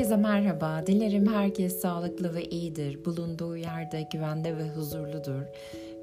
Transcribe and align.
Herkese 0.00 0.16
merhaba. 0.16 0.86
Dilerim 0.86 1.26
herkes 1.26 1.80
sağlıklı 1.80 2.34
ve 2.34 2.44
iyidir. 2.44 3.04
Bulunduğu 3.04 3.56
yerde 3.56 4.08
güvende 4.12 4.56
ve 4.56 4.68
huzurludur. 4.68 5.42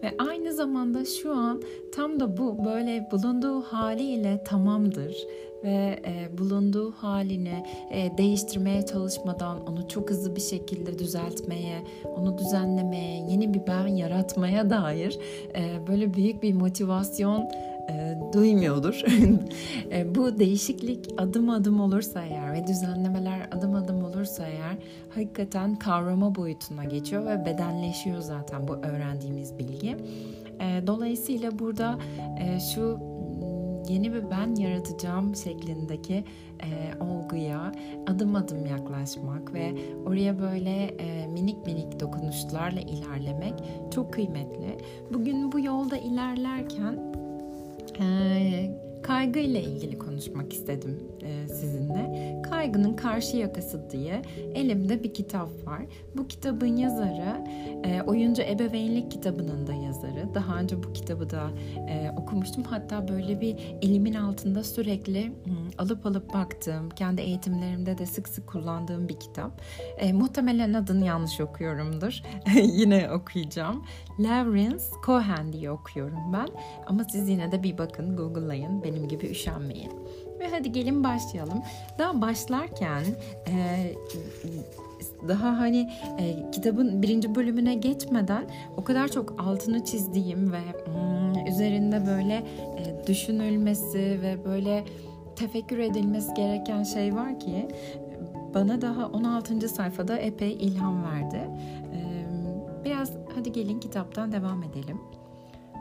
Ve 0.04 0.14
aynı 0.18 0.54
zamanda 0.54 1.06
şu 1.06 1.34
an 1.34 1.62
tam 1.96 2.20
da 2.20 2.38
bu 2.38 2.66
böyle 2.66 3.08
bulunduğu 3.12 3.62
haliyle 3.62 4.44
tamamdır 4.44 5.16
ve 5.64 6.00
e, 6.06 6.38
bulunduğu 6.38 6.92
halini 6.92 7.64
e, 7.92 8.18
değiştirmeye 8.18 8.86
çalışmadan 8.86 9.68
onu 9.68 9.88
çok 9.88 10.10
hızlı 10.10 10.36
bir 10.36 10.42
şekilde 10.42 11.00
düzeltmeye, 11.00 11.84
onu 12.18 12.38
düzenlemeye, 12.38 13.26
yeni 13.30 13.54
bir 13.54 13.68
ben 13.68 13.88
yaratmaya 13.88 14.70
dair 14.70 15.20
e, 15.56 15.88
böyle 15.88 16.14
büyük 16.14 16.44
bir 16.44 16.54
motivasyon 16.54 17.50
e, 17.90 18.18
duymuyordur. 18.34 19.02
e, 19.92 20.16
bu 20.16 20.40
değişiklik 20.40 21.10
adım 21.18 21.50
adım 21.50 21.80
olursa 21.80 22.22
eğer 22.22 22.54
ve 22.54 22.68
düzenlemeler 22.68 23.50
adım 23.52 23.76
adım 23.76 24.04
olursa 24.04 24.48
eğer 24.48 24.78
hakikaten 25.16 25.76
kavrama 25.76 26.36
boyutuna 26.36 26.84
geçiyor 26.84 27.26
ve 27.26 27.46
bedenleşiyor 27.46 28.20
zaten 28.20 28.68
bu 28.68 28.76
öğrendiğimiz 28.76 29.58
bilgi. 29.58 29.98
E, 30.60 30.88
dolayısıyla 30.88 31.60
burada 31.60 32.00
e, 32.40 32.60
şu 32.60 33.00
yeni 33.90 34.14
bir 34.14 34.32
ben 34.32 34.56
yaratacağım 34.56 35.36
şeklindeki 35.36 36.24
e, 36.64 37.04
olguya 37.04 37.72
adım 38.08 38.36
adım 38.36 38.66
yaklaşmak 38.66 39.54
ve 39.54 39.74
oraya 40.06 40.40
böyle 40.40 40.84
e, 40.84 41.28
minik 41.28 41.66
minik 41.66 42.00
dokunuşlarla 42.00 42.80
ilerlemek 42.80 43.54
çok 43.92 44.14
kıymetli. 44.14 44.78
Bugün 45.14 45.52
bu 45.52 45.60
yolda 45.60 45.98
ilerlerken 45.98 47.14
e, 48.00 48.88
kaygı 49.04 49.40
ile 49.40 49.62
ilgili 49.64 50.00
konuşmak 50.00 50.54
istedim 50.54 51.00
e, 51.22 51.48
sizinle. 51.48 52.42
Kaygının 52.50 52.96
Karşı 52.96 53.38
Yakası 53.38 53.90
diye 53.90 54.22
elimde 54.56 55.04
bir 55.04 55.14
kitap 55.14 55.50
var. 55.68 55.82
Bu 56.18 56.28
kitabın 56.28 56.78
yazarı 56.78 57.44
e, 57.84 58.02
Oyuncu 58.02 58.42
Ebeveynlik 58.42 59.12
kitabının 59.12 59.68
da 59.68 59.74
yazarı. 59.74 60.36
Daha 60.36 60.60
önce 60.60 60.84
bu 60.84 60.94
kitabı 60.94 61.30
da 61.30 61.50
e, 61.90 62.12
okumuştum. 62.18 62.64
Hatta 62.64 63.08
böyle 63.08 63.42
bir 63.42 63.56
elimin 63.82 64.14
altında 64.14 64.64
sürekli 64.64 65.26
hmm, 65.26 65.57
alıp 65.78 66.06
alıp 66.06 66.34
baktığım, 66.34 66.90
kendi 66.90 67.22
eğitimlerimde 67.22 67.98
de 67.98 68.06
sık 68.06 68.28
sık 68.28 68.48
kullandığım 68.48 69.10
bir 69.10 69.20
kitap. 69.20 69.62
E, 69.98 70.14
muhtemelen 70.14 70.74
adını 70.74 71.06
yanlış 71.06 71.42
okuyorumdur. 71.42 72.22
Yine 72.56 73.12
okuyacağım. 73.12 73.86
Lawrence 74.20 74.84
Cohen 75.06 75.54
diye 75.54 75.72
okuyorum 75.72 76.34
ben. 76.34 76.48
Ama 76.88 77.04
siz 77.04 77.30
yine 77.30 77.52
de 77.52 77.64
bir 77.64 77.78
bakın, 77.78 78.18
Google'layın. 78.18 78.84
Benim 78.84 79.08
gibi 79.08 79.26
üşenmeyin. 79.26 79.92
Ve 80.40 80.50
hadi 80.50 80.72
gelin 80.72 81.04
başlayalım. 81.04 81.62
Daha 82.00 82.22
başlarken 82.22 83.04
e, 83.48 83.94
daha 85.28 85.60
hani 85.60 85.90
e, 86.20 86.52
kitabın 86.52 87.02
birinci 87.02 87.36
bölümüne 87.36 87.76
geçmeden 87.76 88.46
o 88.78 88.84
kadar 88.84 89.08
çok 89.08 89.42
altını 89.42 89.86
çizdiğim 89.86 90.54
ve 90.54 90.62
hmm, 90.86 91.48
üzerinde 91.48 92.06
böyle 92.08 92.34
e, 92.78 93.08
düşünülmesi 93.08 94.20
ve 94.22 94.46
böyle 94.46 94.84
tefekkür 95.38 95.78
edilmesi 95.78 96.34
gereken 96.34 96.84
şey 96.84 97.16
var 97.16 97.40
ki 97.40 97.68
bana 98.54 98.82
daha 98.82 99.08
16. 99.08 99.70
sayfada 99.70 100.18
epey 100.18 100.54
ilham 100.54 101.04
verdi. 101.04 101.42
E, 101.94 102.26
biraz 102.86 103.12
hadi 103.36 103.52
gelin 103.52 103.80
kitaptan 103.80 104.32
devam 104.32 104.64
edelim. 104.64 105.02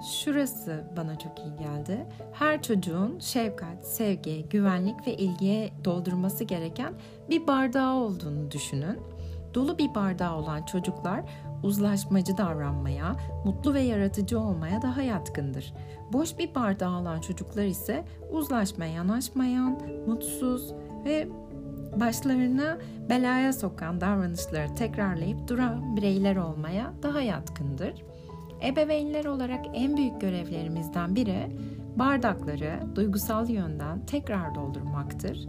Şurası 0.02 0.84
bana 0.96 1.18
çok 1.18 1.38
iyi 1.38 1.56
geldi. 1.56 2.06
Her 2.32 2.62
çocuğun 2.62 3.18
şefkat, 3.18 3.86
sevgi, 3.86 4.46
güvenlik 4.50 5.06
ve 5.06 5.16
ilgiye 5.16 5.70
doldurması 5.84 6.44
gereken 6.44 6.94
bir 7.30 7.46
bardağı 7.46 7.94
olduğunu 7.94 8.50
düşünün. 8.50 8.98
Dolu 9.56 9.78
bir 9.78 9.94
bardağı 9.94 10.36
olan 10.36 10.62
çocuklar 10.62 11.20
uzlaşmacı 11.62 12.36
davranmaya, 12.36 13.16
mutlu 13.44 13.74
ve 13.74 13.80
yaratıcı 13.80 14.40
olmaya 14.40 14.82
daha 14.82 15.02
yatkındır. 15.02 15.74
Boş 16.12 16.38
bir 16.38 16.54
bardağı 16.54 17.00
olan 17.00 17.20
çocuklar 17.20 17.64
ise 17.64 18.04
uzlaşmaya 18.32 18.92
yanaşmayan, 18.92 19.78
mutsuz 20.06 20.72
ve 21.04 21.28
başlarına 22.00 22.78
belaya 23.08 23.52
sokan 23.52 24.00
davranışları 24.00 24.74
tekrarlayıp 24.74 25.48
duran 25.48 25.96
bireyler 25.96 26.36
olmaya 26.36 26.92
daha 27.02 27.20
yatkındır. 27.20 28.04
Ebeveynler 28.64 29.24
olarak 29.24 29.66
en 29.74 29.96
büyük 29.96 30.20
görevlerimizden 30.20 31.16
biri 31.16 31.56
bardakları 31.96 32.80
duygusal 32.94 33.50
yönden 33.50 34.06
tekrar 34.06 34.54
doldurmaktır. 34.54 35.46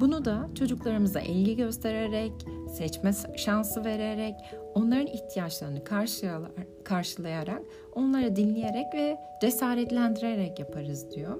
Bunu 0.00 0.24
da 0.24 0.48
çocuklarımıza 0.54 1.20
ilgi 1.20 1.56
göstererek, 1.56 2.32
seçme 2.68 3.12
şansı 3.36 3.84
vererek, 3.84 4.34
onların 4.74 5.06
ihtiyaçlarını 5.06 5.84
karşılayarak, 6.84 7.62
onları 7.94 8.36
dinleyerek 8.36 8.94
ve 8.94 9.16
cesaretlendirerek 9.40 10.58
yaparız 10.58 11.10
diyor. 11.10 11.38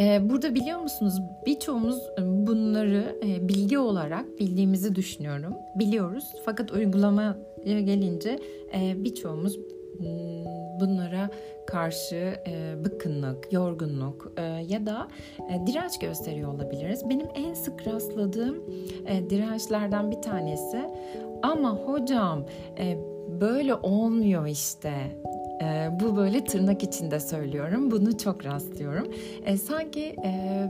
Ee, 0.00 0.30
burada 0.30 0.54
biliyor 0.54 0.78
musunuz 0.78 1.14
birçoğumuz 1.46 1.98
e, 2.18 2.46
bunları 2.46 3.18
e, 3.26 3.48
bilgi 3.48 3.78
olarak 3.78 4.38
bildiğimizi 4.38 4.94
düşünüyorum. 4.94 5.54
Biliyoruz 5.74 6.24
fakat 6.44 6.72
uygulamaya 6.72 7.36
gelince 7.64 8.38
e, 8.74 9.04
birçoğumuz 9.04 9.58
bunlara 10.80 11.30
karşı 11.66 12.34
bıkkınlık, 12.84 13.52
yorgunluk 13.52 14.32
ya 14.68 14.86
da 14.86 15.08
direnç 15.66 15.98
gösteriyor 15.98 16.54
olabiliriz. 16.54 17.08
Benim 17.08 17.26
en 17.34 17.54
sık 17.54 17.86
rastladığım 17.86 18.64
dirençlerden 19.30 20.10
bir 20.10 20.22
tanesi 20.22 20.90
ama 21.42 21.70
hocam 21.76 22.44
böyle 23.40 23.74
olmuyor 23.74 24.46
işte 24.46 24.92
e, 25.62 25.88
bu 26.00 26.16
böyle 26.16 26.44
tırnak 26.44 26.82
içinde 26.82 27.20
söylüyorum. 27.20 27.90
Bunu 27.90 28.18
çok 28.18 28.46
rastlıyorum. 28.46 29.12
E, 29.44 29.56
sanki 29.56 30.16
e, 30.24 30.66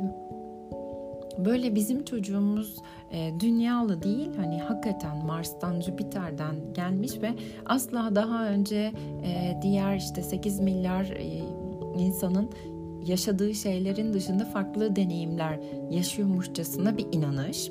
böyle 1.44 1.74
bizim 1.74 2.04
çocuğumuz 2.04 2.76
e, 3.12 3.32
dünyalı 3.40 4.02
değil 4.02 4.30
hani 4.36 4.60
hakikaten 4.60 5.26
Mars'tan 5.26 5.80
Jüpiter'den 5.80 6.56
gelmiş 6.74 7.12
ve 7.22 7.30
asla 7.66 8.14
daha 8.14 8.48
önce 8.48 8.92
e, 9.24 9.58
diğer 9.62 9.96
işte 9.96 10.22
8 10.22 10.60
milyar 10.60 11.04
e, 11.04 11.42
insanın 11.98 12.50
yaşadığı 13.06 13.54
şeylerin 13.54 14.12
dışında 14.12 14.44
farklı 14.44 14.96
deneyimler 14.96 15.58
yaşıyormuşçasına 15.90 16.98
bir 16.98 17.06
inanış. 17.12 17.70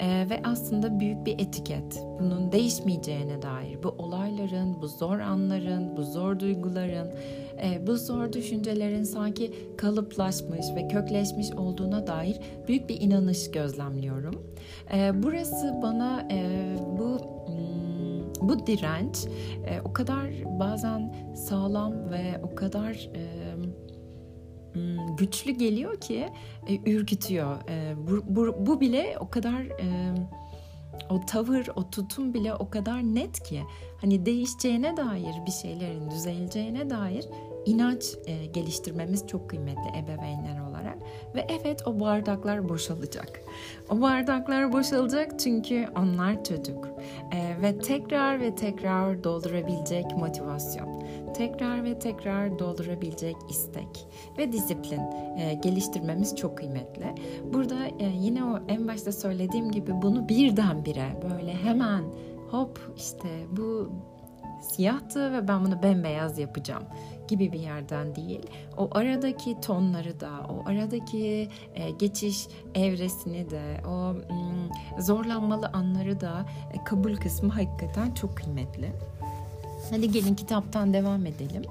Ee, 0.00 0.26
ve 0.30 0.40
aslında 0.44 1.00
büyük 1.00 1.26
bir 1.26 1.32
etiket. 1.32 2.04
Bunun 2.20 2.52
değişmeyeceğine 2.52 3.42
dair, 3.42 3.82
bu 3.82 3.88
olayların, 3.88 4.82
bu 4.82 4.88
zor 4.88 5.18
anların, 5.18 5.96
bu 5.96 6.02
zor 6.02 6.38
duyguların, 6.38 7.10
e, 7.62 7.86
bu 7.86 7.96
zor 7.96 8.32
düşüncelerin 8.32 9.02
sanki 9.02 9.52
kalıplaşmış 9.76 10.66
ve 10.76 10.88
kökleşmiş 10.88 11.52
olduğuna 11.52 12.06
dair 12.06 12.36
büyük 12.68 12.88
bir 12.88 13.00
inanış 13.00 13.50
gözlemliyorum. 13.50 14.46
E, 14.94 15.22
burası 15.22 15.74
bana 15.82 16.28
e, 16.30 16.66
bu 16.98 17.18
hmm, 17.46 18.48
bu 18.48 18.66
direnç 18.66 19.26
e, 19.66 19.80
o 19.84 19.92
kadar 19.92 20.30
bazen 20.60 21.14
sağlam 21.34 22.10
ve 22.10 22.40
o 22.42 22.54
kadar 22.54 23.10
e, 23.14 23.42
Hmm, 24.72 25.16
güçlü 25.16 25.50
geliyor 25.50 26.00
ki 26.00 26.28
e, 26.68 26.90
ürkütüyor. 26.90 27.56
E, 27.68 27.94
bu, 28.08 28.36
bu, 28.36 28.66
bu 28.66 28.80
bile 28.80 29.16
o 29.20 29.28
kadar 29.28 29.60
e, 29.60 30.14
o 31.10 31.26
tavır, 31.26 31.66
o 31.76 31.90
tutum 31.90 32.34
bile 32.34 32.54
o 32.54 32.70
kadar 32.70 33.02
net 33.02 33.42
ki 33.42 33.62
hani 34.00 34.26
değişeceğine 34.26 34.96
dair 34.96 35.34
bir 35.46 35.50
şeylerin 35.50 36.10
düzeleceğine 36.10 36.90
dair 36.90 37.26
inanç 37.66 38.14
e, 38.26 38.46
geliştirmemiz 38.46 39.26
çok 39.26 39.50
kıymetli 39.50 39.98
ebeveynler 39.98 40.60
olarak 40.70 40.98
ve 41.34 41.46
evet 41.60 41.86
o 41.86 42.00
bardaklar 42.00 42.68
boşalacak. 42.68 43.42
O 43.90 44.00
bardaklar 44.00 44.72
boşalacak 44.72 45.40
çünkü 45.40 45.86
onlar 45.96 46.44
çocuk 46.44 46.88
e, 47.32 47.62
ve 47.62 47.78
tekrar 47.78 48.40
ve 48.40 48.54
tekrar 48.54 49.24
doldurabilecek 49.24 50.16
motivasyon, 50.16 51.02
tekrar 51.34 51.84
ve 51.84 51.98
tekrar 51.98 52.58
doldurabilecek 52.58 53.36
istek 53.50 54.06
ve 54.38 54.52
disiplin 54.52 55.00
e, 55.38 55.54
geliştirmemiz 55.62 56.36
çok 56.36 56.58
kıymetli. 56.58 57.14
Burada 57.52 57.86
e, 57.86 58.12
yine 58.20 58.44
o 58.44 58.58
en 58.68 58.88
başta 58.88 59.12
söylediğim 59.12 59.70
gibi 59.70 60.02
bunu 60.02 60.28
birdenbire 60.28 61.20
böyle 61.30 61.54
hemen 61.54 62.04
hop 62.50 62.92
işte 62.96 63.28
bu 63.50 63.90
siyahtı 64.62 65.32
ve 65.32 65.48
ben 65.48 65.64
bunu 65.64 65.82
bembeyaz 65.82 66.38
yapacağım 66.38 66.82
gibi 67.28 67.52
bir 67.52 67.60
yerden 67.60 68.14
değil. 68.14 68.40
O 68.76 68.88
aradaki 68.92 69.60
tonları 69.60 70.20
da, 70.20 70.30
o 70.48 70.68
aradaki 70.68 71.48
e, 71.74 71.90
geçiş 71.90 72.46
evresini 72.74 73.50
de, 73.50 73.80
o 73.88 74.12
mm, 74.12 75.00
zorlanmalı 75.02 75.66
anları 75.72 76.20
da 76.20 76.46
e, 76.72 76.84
kabul 76.84 77.16
kısmı 77.16 77.52
hakikaten 77.52 78.14
çok 78.14 78.36
kıymetli. 78.36 78.92
Hadi 79.90 80.12
gelin 80.12 80.34
kitaptan 80.34 80.92
devam 80.92 81.26
edelim. 81.26 81.62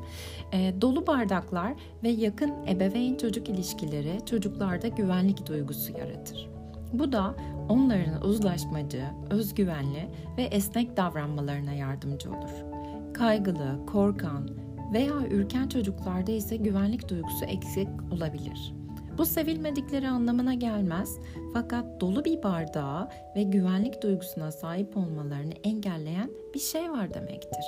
E, 0.53 0.73
dolu 0.81 1.07
bardaklar 1.07 1.73
ve 2.03 2.09
yakın 2.09 2.53
ebeveyn 2.67 3.17
çocuk 3.17 3.49
ilişkileri 3.49 4.25
çocuklarda 4.25 4.87
güvenlik 4.87 5.47
duygusu 5.47 5.91
yaratır. 5.91 6.49
Bu 6.93 7.11
da 7.11 7.35
onların 7.69 8.25
uzlaşmacı, 8.25 9.03
özgüvenli 9.29 10.07
ve 10.37 10.43
esnek 10.43 10.97
davranmalarına 10.97 11.73
yardımcı 11.73 12.29
olur. 12.29 12.70
Kaygılı, 13.13 13.85
korkan 13.91 14.49
veya 14.93 15.27
ürken 15.31 15.67
çocuklarda 15.67 16.31
ise 16.31 16.55
güvenlik 16.55 17.09
duygusu 17.09 17.45
eksik 17.45 17.87
olabilir. 18.11 18.73
Bu 19.17 19.25
sevilmedikleri 19.25 20.07
anlamına 20.07 20.53
gelmez 20.53 21.17
fakat 21.53 22.01
dolu 22.01 22.25
bir 22.25 22.43
bardağa 22.43 23.09
ve 23.35 23.43
güvenlik 23.43 24.03
duygusuna 24.03 24.51
sahip 24.51 24.97
olmalarını 24.97 25.53
engelleyen 25.63 26.31
bir 26.53 26.59
şey 26.59 26.91
var 26.91 27.13
demektir. 27.13 27.65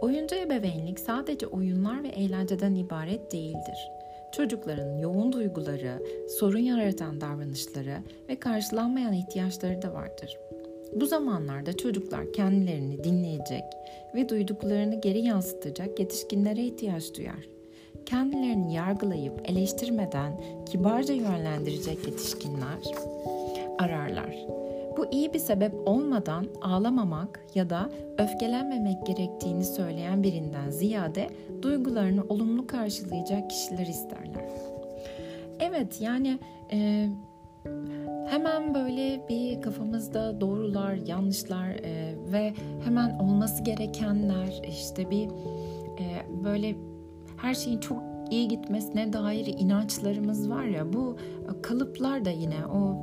Oyuncu 0.00 0.36
ebeveynlik 0.36 1.00
sadece 1.00 1.46
oyunlar 1.46 2.02
ve 2.02 2.08
eğlenceden 2.08 2.74
ibaret 2.74 3.32
değildir. 3.32 3.90
Çocukların 4.32 4.98
yoğun 4.98 5.32
duyguları, 5.32 6.02
sorun 6.38 6.58
yaratan 6.58 7.20
davranışları 7.20 7.98
ve 8.28 8.40
karşılanmayan 8.40 9.12
ihtiyaçları 9.12 9.82
da 9.82 9.94
vardır. 9.94 10.38
Bu 10.94 11.06
zamanlarda 11.06 11.76
çocuklar 11.76 12.32
kendilerini 12.32 13.04
dinleyecek 13.04 13.64
ve 14.14 14.28
duyduklarını 14.28 15.00
geri 15.00 15.18
yansıtacak 15.18 16.00
yetişkinlere 16.00 16.64
ihtiyaç 16.64 17.14
duyar. 17.14 17.48
Kendilerini 18.06 18.74
yargılayıp 18.74 19.50
eleştirmeden 19.50 20.40
kibarca 20.66 21.14
yönlendirecek 21.14 22.06
yetişkinler 22.06 22.78
ararlar. 23.78 24.36
Bu 24.96 25.06
iyi 25.12 25.34
bir 25.34 25.38
sebep 25.38 25.74
olmadan 25.86 26.46
ağlamamak 26.62 27.40
ya 27.54 27.70
da 27.70 27.90
öfkelenmemek 28.18 29.06
gerektiğini 29.06 29.64
söyleyen 29.64 30.22
birinden 30.22 30.70
ziyade 30.70 31.30
duygularını 31.62 32.24
olumlu 32.28 32.66
karşılayacak 32.66 33.50
kişiler 33.50 33.86
isterler. 33.86 34.48
Evet 35.60 36.00
yani 36.00 36.38
e, 36.72 37.08
hemen 38.28 38.74
böyle 38.74 39.28
bir 39.28 39.60
kafamızda 39.60 40.40
doğrular, 40.40 40.94
yanlışlar 40.94 41.68
e, 41.68 42.14
ve 42.32 42.54
hemen 42.84 43.18
olması 43.18 43.64
gerekenler 43.64 44.62
işte 44.68 45.10
bir 45.10 45.24
e, 45.98 46.26
böyle 46.44 46.76
her 47.36 47.54
şeyin 47.54 47.78
çok 47.78 48.02
iyi 48.30 48.48
gitmesine 48.48 49.12
dair 49.12 49.46
inançlarımız 49.46 50.50
var 50.50 50.64
ya 50.64 50.92
bu 50.92 51.16
kalıplar 51.62 52.24
da 52.24 52.30
yine 52.30 52.66
o 52.66 52.96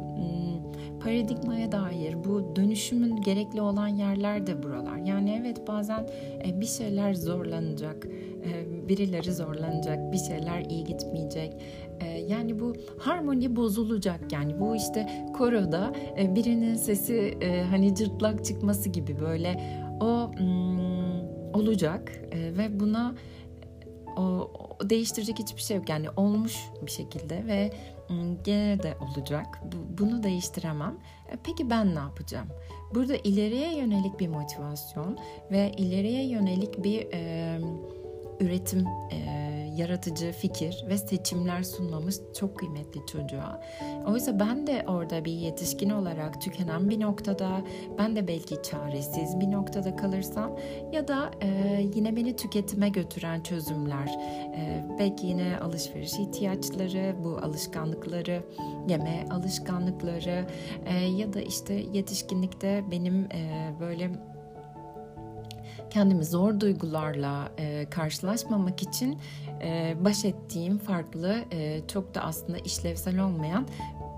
paradigmaya 0.99 1.71
dair 1.71 2.23
bu 2.23 2.55
dönüşümün 2.55 3.21
gerekli 3.21 3.61
olan 3.61 3.87
yerler 3.87 4.47
de 4.47 4.63
buralar. 4.63 4.97
Yani 4.97 5.41
evet 5.41 5.67
bazen 5.67 6.07
e, 6.45 6.61
bir 6.61 6.65
şeyler 6.65 7.13
zorlanacak, 7.13 8.05
e, 8.05 8.87
birileri 8.89 9.33
zorlanacak, 9.33 10.13
bir 10.13 10.17
şeyler 10.17 10.61
iyi 10.61 10.83
gitmeyecek. 10.83 11.53
E, 11.99 12.07
yani 12.07 12.59
bu 12.59 12.73
harmoni 12.99 13.55
bozulacak. 13.55 14.31
Yani 14.31 14.59
bu 14.59 14.75
işte 14.75 15.09
koroda 15.37 15.93
birinin 16.17 16.75
sesi 16.75 17.37
hani 17.69 17.95
cırtlak 17.95 18.45
çıkması 18.45 18.89
gibi 18.89 19.19
böyle 19.19 19.61
o 20.01 20.31
hmm, 20.37 21.53
olacak 21.53 22.11
ve 22.33 22.79
buna 22.79 23.15
o, 24.17 24.51
değiştirecek 24.83 25.39
hiçbir 25.39 25.61
şey 25.61 25.77
yok. 25.77 25.89
Yani 25.89 26.07
olmuş 26.17 26.57
bir 26.85 26.91
şekilde 26.91 27.45
ve 27.47 27.71
gene 28.43 28.83
de 28.83 28.97
olacak. 29.01 29.59
Bunu 29.97 30.23
değiştiremem. 30.23 30.97
E, 31.31 31.37
peki 31.43 31.69
ben 31.69 31.95
ne 31.95 31.99
yapacağım? 31.99 32.47
Burada 32.95 33.15
ileriye 33.15 33.77
yönelik 33.77 34.19
bir 34.19 34.27
motivasyon 34.27 35.17
ve 35.51 35.71
ileriye 35.71 36.27
yönelik 36.27 36.83
bir 36.83 37.07
e, 37.13 37.59
üretim 38.39 38.87
e, 39.11 39.47
yaratıcı 39.77 40.31
fikir 40.31 40.85
ve 40.89 40.97
seçimler 40.97 41.63
sunmamız 41.63 42.21
çok 42.39 42.59
kıymetli 42.59 43.05
çocuğa. 43.05 43.61
Oysa 44.07 44.39
ben 44.39 44.67
de 44.67 44.85
orada 44.87 45.25
bir 45.25 45.31
yetişkin 45.31 45.89
olarak 45.89 46.41
tükenen 46.41 46.89
bir 46.89 46.99
noktada, 46.99 47.61
ben 47.97 48.15
de 48.15 48.27
belki 48.27 48.55
çaresiz 48.63 49.39
bir 49.39 49.51
noktada 49.51 49.95
kalırsam 49.95 50.57
ya 50.91 51.07
da 51.07 51.31
e, 51.41 51.81
yine 51.95 52.15
beni 52.15 52.35
tüketime 52.35 52.89
götüren 52.89 53.41
çözümler, 53.41 54.07
e, 54.55 54.85
belki 54.99 55.27
yine 55.27 55.59
alışveriş 55.59 56.13
ihtiyaçları, 56.13 57.15
bu 57.23 57.37
alışkanlıkları, 57.37 58.43
yeme 58.89 59.25
alışkanlıkları 59.31 60.47
e, 60.85 60.93
ya 60.93 61.33
da 61.33 61.41
işte 61.41 61.73
yetişkinlikte 61.73 62.83
benim 62.91 63.23
e, 63.23 63.71
böyle 63.79 64.11
kendimi 65.89 66.25
zor 66.25 66.59
duygularla 66.59 67.49
e, 67.57 67.89
karşılaşmamak 67.89 68.83
için 68.83 69.17
e, 69.61 69.95
baş 70.05 70.25
ettiğim 70.25 70.77
farklı, 70.77 71.35
e, 71.51 71.81
çok 71.87 72.15
da 72.15 72.21
aslında 72.21 72.57
işlevsel 72.57 73.19
olmayan 73.19 73.65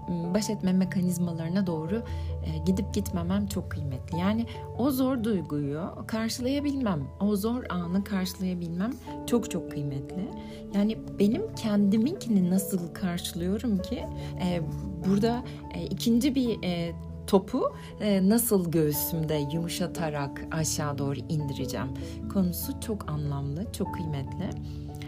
baş 0.10 0.50
etme 0.50 0.74
mekanizmalarına 0.74 1.68
doğru 1.68 2.04
e, 2.46 2.58
gidip 2.66 2.94
gitmemem 2.94 3.48
çok 3.48 3.72
kıymetli. 3.72 4.20
Yani 4.20 4.46
o 4.78 4.92
zor 4.92 5.24
duyguyu 5.24 5.82
karşılayabilmem, 6.08 7.08
o 7.20 7.36
zor 7.36 7.64
anı 7.70 8.04
karşılayabilmem 8.04 8.94
çok 9.28 9.52
çok 9.52 9.72
kıymetli. 9.72 10.30
Yani 10.74 10.98
benim 11.20 11.56
kendiminkini 11.56 12.50
nasıl 12.50 12.94
karşılıyorum 12.94 13.82
ki 13.82 14.06
e, 14.44 14.62
burada 15.08 15.44
e, 15.74 15.86
ikinci 15.86 16.36
bir 16.36 16.64
topu 17.30 17.74
e, 18.02 18.30
nasıl 18.30 18.72
göğsümde 18.72 19.36
yumuşatarak 19.54 20.42
aşağı 20.52 20.98
doğru 20.98 21.20
indireceğim 21.30 21.88
konusu 22.34 22.80
çok 22.82 23.10
anlamlı, 23.10 23.72
çok 23.74 23.94
kıymetli. 23.94 24.50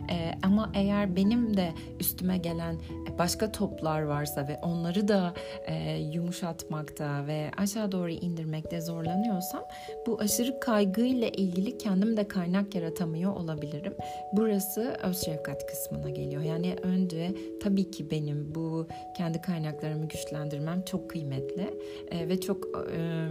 E, 0.10 0.32
ama 0.44 0.72
eğer 0.74 1.16
benim 1.16 1.58
de 1.58 1.74
üstüme 2.00 2.38
gelen 2.38 2.78
başka 3.20 3.52
toplar 3.52 4.02
varsa 4.02 4.48
ve 4.48 4.60
onları 4.62 5.08
da 5.08 5.34
e, 5.68 5.98
yumuşatmakta 5.98 7.28
ve 7.28 7.52
aşağı 7.58 7.92
doğru 7.92 8.10
indirmekte 8.10 8.82
zorlanıyorsam 8.82 9.64
bu 10.08 10.20
aşırı 10.20 10.60
kaygıyla 10.60 11.28
ilgili 11.28 11.78
kendim 11.78 12.18
de 12.18 12.28
kaynak 12.28 12.76
yaratamıyor 12.76 13.36
olabilirim. 13.36 13.94
Burası 14.34 14.98
öz 15.04 15.26
şefkat 15.26 15.66
kısmına 15.66 16.10
geliyor. 16.10 16.42
Yani 16.42 16.76
önce 16.84 17.32
tabii 17.64 17.92
ki 17.92 18.12
benim 18.12 18.56
bu 18.56 18.88
kendi 19.18 19.42
kaynaklarımı 19.42 20.08
güçlendirmem 20.08 20.82
çok 20.82 21.10
kıymetli 21.10 21.80
e, 22.12 22.30
ve 22.30 22.42
çok 22.42 22.66
e, 22.98 23.28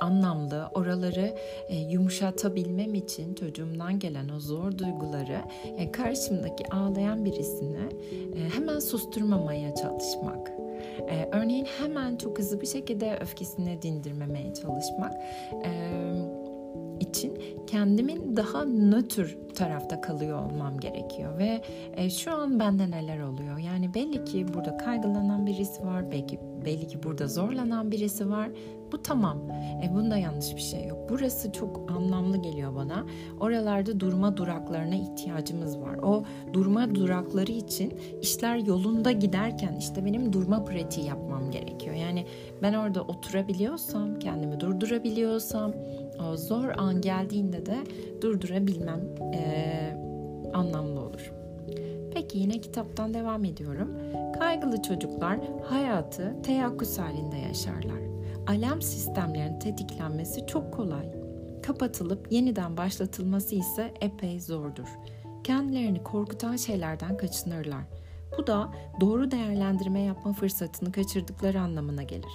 anlamlı 0.00 0.68
oraları 0.74 1.34
e, 1.68 1.76
yumuşatabilmem 1.76 2.94
için 2.94 3.34
çocuğumdan 3.34 3.98
gelen 3.98 4.28
o 4.28 4.40
zor 4.40 4.78
duyguları 4.78 5.40
e, 5.76 5.92
karşımdaki 5.92 6.68
ağlayan 6.70 7.24
birisini 7.24 7.88
e, 8.36 8.48
hemen 8.48 8.78
susturmamaya 8.78 9.74
çalışmak. 9.74 10.52
E, 11.10 11.28
örneğin 11.32 11.64
hemen 11.64 12.16
çok 12.16 12.38
hızlı 12.38 12.60
bir 12.60 12.66
şekilde 12.66 13.18
öfkesini 13.20 13.82
dindirmemeye 13.82 14.54
çalışmak. 14.54 15.14
E, 15.64 15.92
için 17.00 17.38
kendimin 17.66 18.36
daha 18.36 18.64
nötr 18.64 19.36
tarafta 19.54 20.00
kalıyor 20.00 20.50
olmam 20.50 20.80
gerekiyor 20.80 21.38
ve 21.38 21.60
e, 21.96 22.10
şu 22.10 22.32
an 22.32 22.60
bende 22.60 22.90
neler 22.90 23.20
oluyor? 23.20 23.58
Yani 23.58 23.94
belli 23.94 24.24
ki 24.24 24.46
burada 24.54 24.76
kaygılanan 24.76 25.46
birisi 25.46 25.84
var, 25.84 26.10
belki 26.10 26.38
belli 26.64 26.86
ki 26.88 27.02
burada 27.02 27.28
zorlanan 27.28 27.90
birisi 27.90 28.30
var. 28.30 28.50
Bu 28.92 29.02
tamam. 29.02 29.38
E, 29.84 29.94
bunda 29.94 30.16
yanlış 30.16 30.56
bir 30.56 30.60
şey 30.60 30.86
yok. 30.86 30.98
Burası 31.10 31.52
çok 31.52 31.90
anlamlı 31.90 32.36
geliyor 32.36 32.74
bana. 32.74 33.06
Oralarda 33.40 34.00
durma 34.00 34.36
duraklarına 34.36 34.94
ihtiyacımız 34.94 35.80
var. 35.80 35.96
O 35.96 36.24
durma 36.52 36.94
durakları 36.94 37.52
için 37.52 37.94
işler 38.22 38.56
yolunda 38.56 39.12
giderken 39.12 39.76
işte 39.78 40.04
benim 40.04 40.32
durma 40.32 40.64
pratiği 40.64 41.06
yapmam 41.06 41.50
gerekiyor. 41.50 41.94
Yani 41.94 42.26
ben 42.62 42.74
orada 42.74 43.02
oturabiliyorsam, 43.02 44.18
kendimi 44.18 44.60
durdurabiliyorsam, 44.60 45.72
o 46.32 46.36
zor 46.36 46.68
an 46.78 47.00
geldiğinde 47.00 47.66
de 47.66 47.76
durdurabilmem 48.22 49.00
e, 49.34 50.06
anlamlı 50.54 51.00
olur. 51.00 51.32
Peki 52.14 52.38
yine 52.38 52.60
kitaptan 52.60 53.14
devam 53.14 53.44
ediyorum. 53.44 53.90
Kaygılı 54.38 54.82
çocuklar 54.82 55.38
hayatı 55.62 56.42
teyakkuz 56.42 56.98
halinde 56.98 57.36
yaşarlar. 57.36 58.05
Alarm 58.46 58.82
sistemlerinin 58.82 59.58
tetiklenmesi 59.58 60.46
çok 60.46 60.74
kolay. 60.74 61.12
Kapatılıp 61.62 62.32
yeniden 62.32 62.76
başlatılması 62.76 63.54
ise 63.54 63.94
epey 64.00 64.40
zordur. 64.40 64.88
Kendilerini 65.44 66.02
korkutan 66.02 66.56
şeylerden 66.56 67.16
kaçınırlar. 67.16 67.84
Bu 68.38 68.46
da 68.46 68.72
doğru 69.00 69.30
değerlendirme 69.30 70.00
yapma 70.00 70.32
fırsatını 70.32 70.92
kaçırdıkları 70.92 71.60
anlamına 71.60 72.02
gelir. 72.02 72.32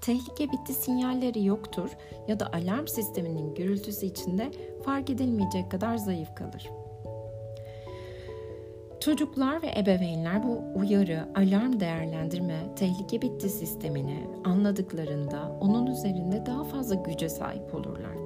Tehlike 0.00 0.52
bitti 0.52 0.74
sinyalleri 0.74 1.44
yoktur 1.44 1.90
ya 2.28 2.40
da 2.40 2.52
alarm 2.52 2.86
sisteminin 2.86 3.54
gürültüsü 3.54 4.06
içinde 4.06 4.50
fark 4.84 5.10
edilmeyecek 5.10 5.70
kadar 5.70 5.96
zayıf 5.96 6.34
kalır. 6.34 6.70
Çocuklar 9.08 9.62
ve 9.62 9.70
ebeveynler 9.76 10.42
bu 10.42 10.62
uyarı, 10.74 11.28
alarm 11.34 11.80
değerlendirme, 11.80 12.74
tehlike 12.76 13.22
bitti 13.22 13.48
sistemini 13.48 14.26
anladıklarında 14.44 15.52
onun 15.60 15.86
üzerinde 15.86 16.46
daha 16.46 16.64
fazla 16.64 16.94
güce 16.94 17.28
sahip 17.28 17.74
olurlar. 17.74 18.16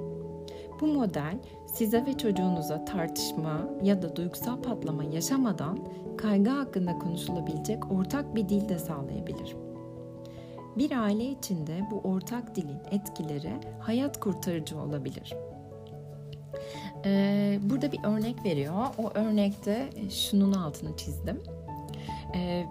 Bu 0.80 0.86
model 0.86 1.38
size 1.74 2.06
ve 2.06 2.18
çocuğunuza 2.18 2.84
tartışma 2.84 3.68
ya 3.82 4.02
da 4.02 4.16
duygusal 4.16 4.62
patlama 4.62 5.04
yaşamadan 5.04 5.78
kaygı 6.18 6.50
hakkında 6.50 6.98
konuşulabilecek 6.98 7.92
ortak 7.92 8.34
bir 8.34 8.48
dil 8.48 8.68
de 8.68 8.78
sağlayabilir. 8.78 9.56
bir 10.76 11.02
aile 11.02 11.24
içinde 11.24 11.80
bu 11.90 12.08
ortak 12.08 12.56
dilin 12.56 12.78
etkileri 12.90 13.52
hayat 13.80 14.20
kurtarıcı 14.20 14.80
olabilir. 14.80 15.34
Ee, 17.04 17.58
burada 17.62 17.92
bir 17.92 18.00
örnek 18.04 18.44
veriyor. 18.44 18.74
O 18.98 19.10
örnekte 19.14 19.90
şunun 20.10 20.52
altını 20.52 20.96
çizdim. 20.96 21.40
Ee, 22.34 22.66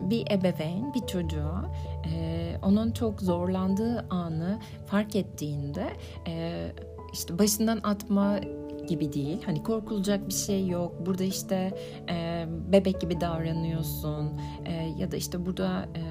bir 0.00 0.30
ebeveyn 0.30 0.94
bir 0.94 1.06
çocuğa 1.06 1.64
e, 2.12 2.52
onun 2.62 2.92
çok 2.92 3.20
zorlandığı 3.20 4.06
anı 4.10 4.58
fark 4.86 5.16
ettiğinde 5.16 5.86
e, 6.26 6.66
işte 7.12 7.38
başından 7.38 7.80
atma 7.82 8.40
gibi 8.88 9.12
değil. 9.12 9.38
Hani 9.46 9.62
korkulacak 9.62 10.28
bir 10.28 10.34
şey 10.34 10.66
yok. 10.66 11.06
Burada 11.06 11.24
işte 11.24 11.74
e, 12.10 12.46
bebek 12.72 13.00
gibi 13.00 13.20
davranıyorsun 13.20 14.40
e, 14.64 14.72
ya 14.98 15.10
da 15.10 15.16
işte 15.16 15.46
burada 15.46 15.88
e, 15.96 16.02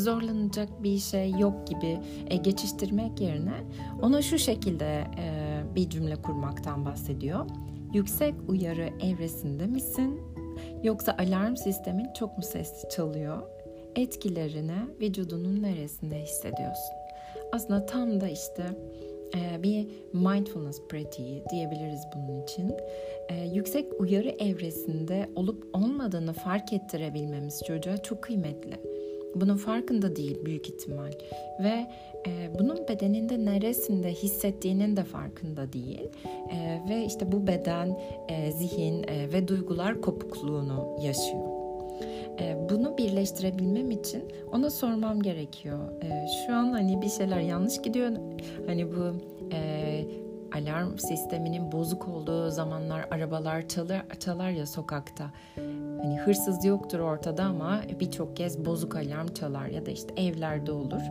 zorlanacak 0.00 0.82
bir 0.82 0.98
şey 0.98 1.30
yok 1.30 1.66
gibi 1.66 2.00
e, 2.26 2.36
geçiştirmek 2.36 3.20
yerine 3.20 3.64
ona 4.02 4.22
şu 4.22 4.38
şekilde 4.38 5.04
e, 5.18 5.43
bir 5.74 5.90
cümle 5.90 6.16
kurmaktan 6.16 6.84
bahsediyor. 6.84 7.46
Yüksek 7.94 8.34
uyarı 8.48 8.90
evresinde 9.02 9.66
misin? 9.66 10.20
Yoksa 10.82 11.16
alarm 11.18 11.56
sistemin 11.56 12.06
çok 12.18 12.38
mu 12.38 12.44
sesli 12.44 12.88
çalıyor? 12.88 13.42
Etkilerini 13.96 14.76
vücudunun 15.00 15.62
neresinde 15.62 16.18
hissediyorsun? 16.22 16.94
Aslında 17.52 17.86
tam 17.86 18.20
da 18.20 18.28
işte 18.28 18.62
e, 19.34 19.62
bir 19.62 19.88
mindfulness 20.12 20.80
pratiği 20.88 21.42
diyebiliriz 21.50 22.00
bunun 22.14 22.42
için. 22.42 22.72
E, 23.28 23.44
yüksek 23.54 24.00
uyarı 24.00 24.28
evresinde 24.28 25.28
olup 25.34 25.76
olmadığını 25.76 26.32
fark 26.32 26.72
ettirebilmemiz 26.72 27.62
çocuğa 27.66 27.96
çok 27.98 28.22
kıymetli. 28.22 29.03
Bunun 29.34 29.56
farkında 29.56 30.16
değil 30.16 30.44
büyük 30.44 30.68
ihtimal 30.68 31.12
ve 31.60 31.86
e, 32.26 32.50
bunun 32.58 32.88
bedeninde 32.88 33.44
neresinde 33.44 34.12
hissettiğinin 34.12 34.96
de 34.96 35.04
farkında 35.04 35.72
değil 35.72 36.08
e, 36.52 36.80
ve 36.88 37.04
işte 37.04 37.32
bu 37.32 37.46
beden, 37.46 37.98
e, 38.28 38.52
zihin 38.52 39.02
e, 39.02 39.32
ve 39.32 39.48
duygular 39.48 40.00
kopukluğunu 40.00 40.96
yaşıyor. 41.02 41.54
E, 42.40 42.56
bunu 42.70 42.98
birleştirebilmem 42.98 43.90
için 43.90 44.22
ona 44.52 44.70
sormam 44.70 45.22
gerekiyor. 45.22 45.78
E, 46.02 46.26
şu 46.46 46.54
an 46.54 46.72
hani 46.72 47.02
bir 47.02 47.08
şeyler 47.08 47.40
yanlış 47.40 47.82
gidiyor. 47.82 48.12
Hani 48.66 48.92
bu 48.92 49.14
e, 49.52 50.04
alarm 50.54 50.98
sisteminin 50.98 51.72
bozuk 51.72 52.08
olduğu 52.08 52.50
zamanlar 52.50 53.06
arabalar 53.10 53.68
çalar, 53.68 54.02
çalar 54.20 54.50
ya 54.50 54.66
sokakta. 54.66 55.30
Hani 56.02 56.18
hırsız 56.18 56.64
yoktur 56.64 56.98
ortada 56.98 57.44
ama 57.44 57.80
birçok 58.00 58.36
kez 58.36 58.64
bozuk 58.64 58.96
alarm 58.96 59.28
çalar 59.28 59.66
ya 59.66 59.86
da 59.86 59.90
işte 59.90 60.14
evlerde 60.22 60.72
olur. 60.72 61.02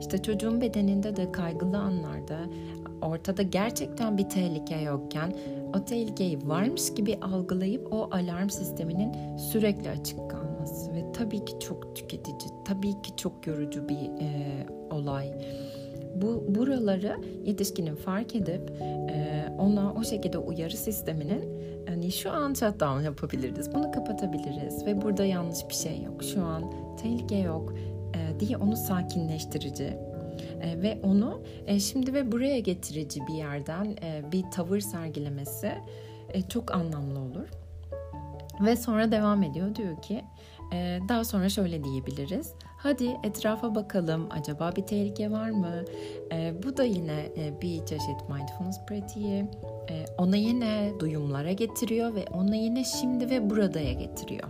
İşte 0.00 0.22
çocuğun 0.22 0.60
bedeninde 0.60 1.16
de 1.16 1.32
kaygılı 1.32 1.78
anlarda 1.78 2.38
ortada 3.02 3.42
gerçekten 3.42 4.18
bir 4.18 4.28
tehlike 4.28 4.76
yokken 4.76 5.32
o 5.76 5.84
tehlikeyi 5.84 6.48
varmış 6.48 6.94
gibi 6.94 7.18
algılayıp 7.22 7.92
o 7.92 8.08
alarm 8.12 8.50
sisteminin 8.50 9.36
sürekli 9.36 9.90
açık 9.90 10.30
kalması 10.30 10.94
ve 10.94 11.12
tabii 11.12 11.44
ki 11.44 11.60
çok 11.60 11.96
tüketici, 11.96 12.50
tabii 12.64 13.02
ki 13.02 13.16
çok 13.16 13.46
yorucu 13.46 13.88
bir 13.88 14.20
e, 14.20 14.66
olay. 14.90 15.32
Bu 16.14 16.44
buraları 16.48 17.16
yetişkinin 17.44 17.94
fark 17.94 18.34
edip 18.34 18.70
e, 18.80 19.48
ona 19.58 19.92
o 19.92 20.04
şekilde 20.04 20.38
uyarı 20.38 20.76
sisteminin 20.76 21.62
hani 21.88 22.12
şu 22.12 22.30
an 22.30 22.54
shutdown 22.54 23.00
yapabiliriz, 23.00 23.74
bunu 23.74 23.92
kapatabiliriz 23.92 24.86
ve 24.86 25.02
burada 25.02 25.24
yanlış 25.24 25.68
bir 25.68 25.74
şey 25.74 26.02
yok, 26.02 26.24
şu 26.24 26.42
an 26.42 26.72
tehlike 26.96 27.36
yok 27.36 27.74
e, 28.14 28.40
diye 28.40 28.56
onu 28.56 28.76
sakinleştirici 28.76 29.98
e, 30.62 30.82
ve 30.82 30.98
onu 31.02 31.42
e, 31.66 31.80
şimdi 31.80 32.14
ve 32.14 32.32
buraya 32.32 32.58
getirici 32.58 33.20
bir 33.28 33.34
yerden 33.34 33.84
e, 33.84 34.32
bir 34.32 34.42
tavır 34.50 34.80
sergilemesi 34.80 35.72
e, 36.28 36.42
çok 36.42 36.74
anlamlı 36.74 37.20
olur. 37.20 37.48
Ve 38.64 38.76
sonra 38.76 39.12
devam 39.12 39.42
ediyor 39.42 39.74
diyor 39.74 40.02
ki 40.02 40.24
daha 41.08 41.24
sonra 41.24 41.48
şöyle 41.48 41.84
diyebiliriz. 41.84 42.54
Hadi 42.82 43.16
etrafa 43.22 43.74
bakalım. 43.74 44.26
Acaba 44.30 44.72
bir 44.76 44.82
tehlike 44.82 45.30
var 45.30 45.50
mı? 45.50 45.84
E, 46.32 46.54
bu 46.62 46.76
da 46.76 46.84
yine 46.84 47.32
e, 47.36 47.60
bir 47.62 47.86
çeşit 47.86 48.28
mindfulness 48.28 48.86
pratiği. 48.86 49.44
E, 49.90 50.04
ona 50.18 50.36
yine 50.36 50.92
duyumlara 51.00 51.52
getiriyor 51.52 52.14
ve 52.14 52.24
ona 52.34 52.56
yine 52.56 52.84
şimdi 52.84 53.30
ve 53.30 53.50
buradaya 53.50 53.92
getiriyor. 53.92 54.48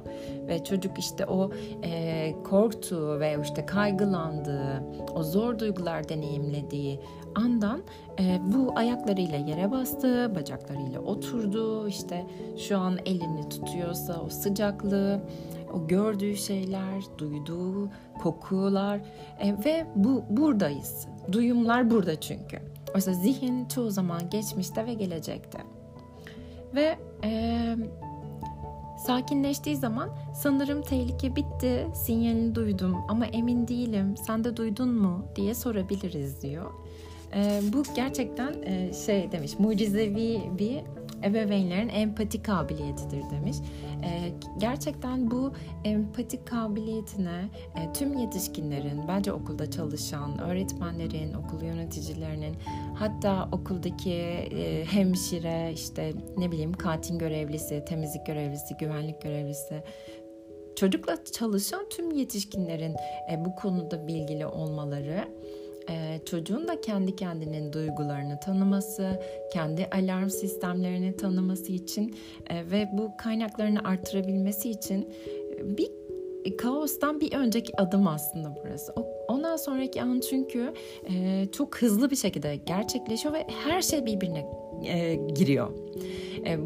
Ve 0.48 0.64
çocuk 0.64 0.98
işte 0.98 1.26
o 1.26 1.50
e, 1.84 2.34
korktuğu 2.44 3.20
ve 3.20 3.36
işte 3.42 3.66
kaygılandığı, 3.66 4.82
o 5.14 5.22
zor 5.22 5.58
duygular 5.58 6.08
deneyimlediği 6.08 7.00
andan 7.34 7.82
e, 8.20 8.40
bu 8.54 8.72
ayaklarıyla 8.76 9.36
yere 9.36 9.70
bastı, 9.70 10.32
bacaklarıyla 10.34 11.00
oturdu, 11.00 11.88
işte 11.88 12.26
şu 12.68 12.78
an 12.78 12.98
elini 13.06 13.48
tutuyorsa 13.48 14.20
o 14.26 14.28
sıcaklığı, 14.28 15.20
o 15.72 15.86
gördüğü 15.86 16.36
şeyler, 16.36 17.02
duyduğu 17.18 17.88
kokular 18.22 19.00
e, 19.40 19.64
ve 19.64 19.86
bu 19.96 20.24
buradayız. 20.30 21.06
Duyumlar 21.32 21.90
burada 21.90 22.20
çünkü. 22.20 22.58
Oysa 22.94 23.12
zihin 23.12 23.64
çoğu 23.64 23.90
zaman 23.90 24.30
geçmişte 24.30 24.86
ve 24.86 24.94
gelecekte. 24.94 25.58
Ve 26.74 26.98
e, 27.24 27.76
sakinleştiği 29.06 29.76
zaman 29.76 30.10
sanırım 30.34 30.82
tehlike 30.82 31.36
bitti, 31.36 31.86
sinyalini 31.94 32.54
duydum 32.54 32.96
ama 33.08 33.26
emin 33.26 33.68
değilim, 33.68 34.16
sen 34.16 34.44
de 34.44 34.56
duydun 34.56 34.88
mu 34.88 35.24
diye 35.36 35.54
sorabiliriz 35.54 36.42
diyor. 36.42 36.70
E, 37.34 37.60
bu 37.72 37.82
gerçekten 37.96 38.62
e, 38.62 38.92
şey 39.06 39.32
demiş, 39.32 39.58
mucizevi 39.58 40.40
bir 40.58 40.80
ebeveynlerin 41.24 41.88
empati 41.88 42.42
kabiliyetidir 42.42 43.30
demiş. 43.30 43.56
E, 44.04 44.32
gerçekten 44.58 45.30
bu 45.30 45.52
empati 45.84 46.44
kabiliyetine 46.44 47.48
e, 47.76 47.92
tüm 47.92 48.18
yetişkinlerin, 48.18 49.08
bence 49.08 49.32
okulda 49.32 49.70
çalışan, 49.70 50.38
öğretmenlerin, 50.38 51.32
okul 51.32 51.62
yöneticilerinin, 51.62 52.56
hatta 52.94 53.48
okuldaki 53.52 54.12
e, 54.12 54.84
hemşire, 54.84 55.72
işte 55.72 56.12
ne 56.36 56.52
bileyim 56.52 56.72
kantin 56.72 57.18
görevlisi, 57.18 57.84
temizlik 57.84 58.26
görevlisi, 58.26 58.76
güvenlik 58.76 59.22
görevlisi, 59.22 59.82
çocukla 60.76 61.24
çalışan 61.24 61.88
tüm 61.88 62.10
yetişkinlerin 62.10 62.96
e, 63.32 63.44
bu 63.44 63.54
konuda 63.54 64.06
bilgili 64.06 64.46
olmaları 64.46 65.28
e, 65.88 66.20
çocuğun 66.26 66.68
da 66.68 66.80
kendi 66.80 67.16
kendinin 67.16 67.72
duygularını 67.72 68.40
tanıması, 68.40 69.20
kendi 69.52 69.86
alarm 69.86 70.28
sistemlerini 70.28 71.16
tanıması 71.16 71.72
için 71.72 72.14
e, 72.50 72.70
ve 72.70 72.88
bu 72.92 73.10
kaynaklarını 73.18 73.84
artırabilmesi 73.84 74.70
için 74.70 75.08
e, 75.58 75.78
bir 75.78 75.88
kaostan 76.58 77.20
bir 77.20 77.32
önceki 77.32 77.80
adım 77.80 78.06
aslında 78.06 78.54
burası. 78.64 78.92
Ondan 79.28 79.56
sonraki 79.56 80.02
an 80.02 80.20
çünkü 80.30 80.72
e, 81.10 81.46
çok 81.52 81.82
hızlı 81.82 82.10
bir 82.10 82.16
şekilde 82.16 82.56
gerçekleşiyor 82.56 83.34
ve 83.34 83.46
her 83.64 83.82
şey 83.82 84.06
birbirine 84.06 84.46
giriyor. 85.34 85.70
E, 86.46 86.58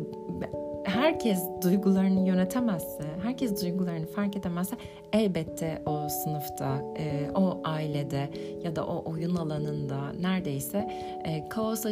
herkes 0.86 1.42
duygularını 1.62 2.28
yönetemezse, 2.28 3.04
herkes 3.22 3.62
duygularını 3.62 4.06
fark 4.06 4.36
edemezse 4.36 4.76
elbette 5.12 5.82
o 5.86 6.08
sınıfta, 6.08 6.82
e, 6.98 7.30
o 7.34 7.60
ailede 7.64 8.30
ya 8.64 8.76
da 8.76 8.86
o 8.86 9.10
oyun 9.10 9.36
alanında 9.36 10.12
neredeyse 10.20 10.78
e, 11.24 11.48
kaosa 11.48 11.90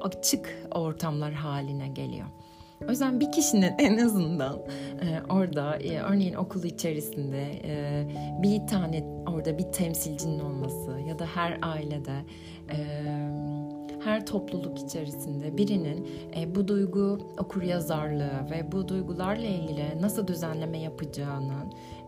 açık 0.00 0.68
ortamlar 0.74 1.32
haline 1.32 1.88
geliyor. 1.88 2.26
O 2.88 2.90
yüzden 2.90 3.20
bir 3.20 3.32
kişinin 3.32 3.72
en 3.78 3.98
azından 3.98 4.58
e, 5.02 5.32
orada 5.32 5.76
e, 5.76 5.98
örneğin 6.00 6.34
okul 6.34 6.64
içerisinde 6.64 7.60
e, 7.64 8.06
bir 8.42 8.66
tane 8.66 9.04
orada 9.26 9.58
bir 9.58 9.72
temsilcinin 9.72 10.40
olması 10.40 11.00
ya 11.08 11.18
da 11.18 11.26
her 11.34 11.58
ailede 11.62 12.16
e, 12.70 12.78
her 14.04 14.26
topluluk 14.26 14.78
içerisinde 14.78 15.56
birinin 15.56 16.08
e, 16.36 16.54
bu 16.54 16.68
duygu 16.68 17.18
okur 17.38 17.62
yazarlığı 17.62 18.50
ve 18.50 18.72
bu 18.72 18.88
duygularla 18.88 19.46
ilgili 19.46 20.02
nasıl 20.02 20.26
düzenleme 20.26 20.78
yapacağını 20.78 21.54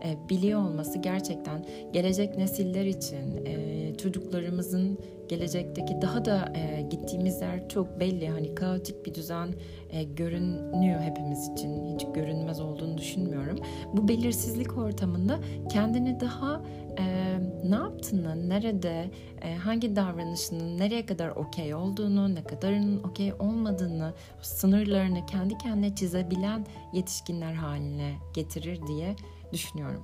e, 0.05 0.29
biliyor 0.29 0.61
olması 0.61 0.99
gerçekten 0.99 1.65
gelecek 1.93 2.37
nesiller 2.37 2.85
için 2.85 3.45
e, 3.45 3.93
çocuklarımızın 3.97 4.97
gelecekteki 5.27 6.01
daha 6.01 6.25
da 6.25 6.53
e, 6.55 6.81
gittiğimiz 6.81 7.41
yer 7.41 7.69
çok 7.69 7.99
belli. 7.99 8.29
Hani 8.29 8.55
kaotik 8.55 9.05
bir 9.05 9.13
düzen 9.13 9.47
e, 9.89 10.03
görünüyor 10.03 11.01
hepimiz 11.01 11.49
için. 11.49 11.95
Hiç 11.95 12.07
görünmez 12.13 12.59
olduğunu 12.59 12.97
düşünmüyorum. 12.97 13.59
Bu 13.93 14.07
belirsizlik 14.07 14.77
ortamında 14.77 15.39
kendini 15.71 16.19
daha 16.19 16.61
e, 16.99 17.37
ne 17.63 17.75
yaptığını, 17.75 18.49
nerede, 18.49 19.11
e, 19.41 19.55
hangi 19.55 19.95
davranışının 19.95 20.77
nereye 20.77 21.05
kadar 21.05 21.29
okey 21.29 21.75
olduğunu, 21.75 22.35
ne 22.35 22.43
kadarının 22.43 23.03
okey 23.03 23.33
olmadığını, 23.33 24.13
sınırlarını 24.41 25.25
kendi 25.25 25.57
kendine 25.57 25.95
çizebilen 25.95 26.65
yetişkinler 26.93 27.53
haline 27.53 28.13
getirir 28.33 28.87
diye 28.87 29.15
düşünüyorum. 29.53 30.03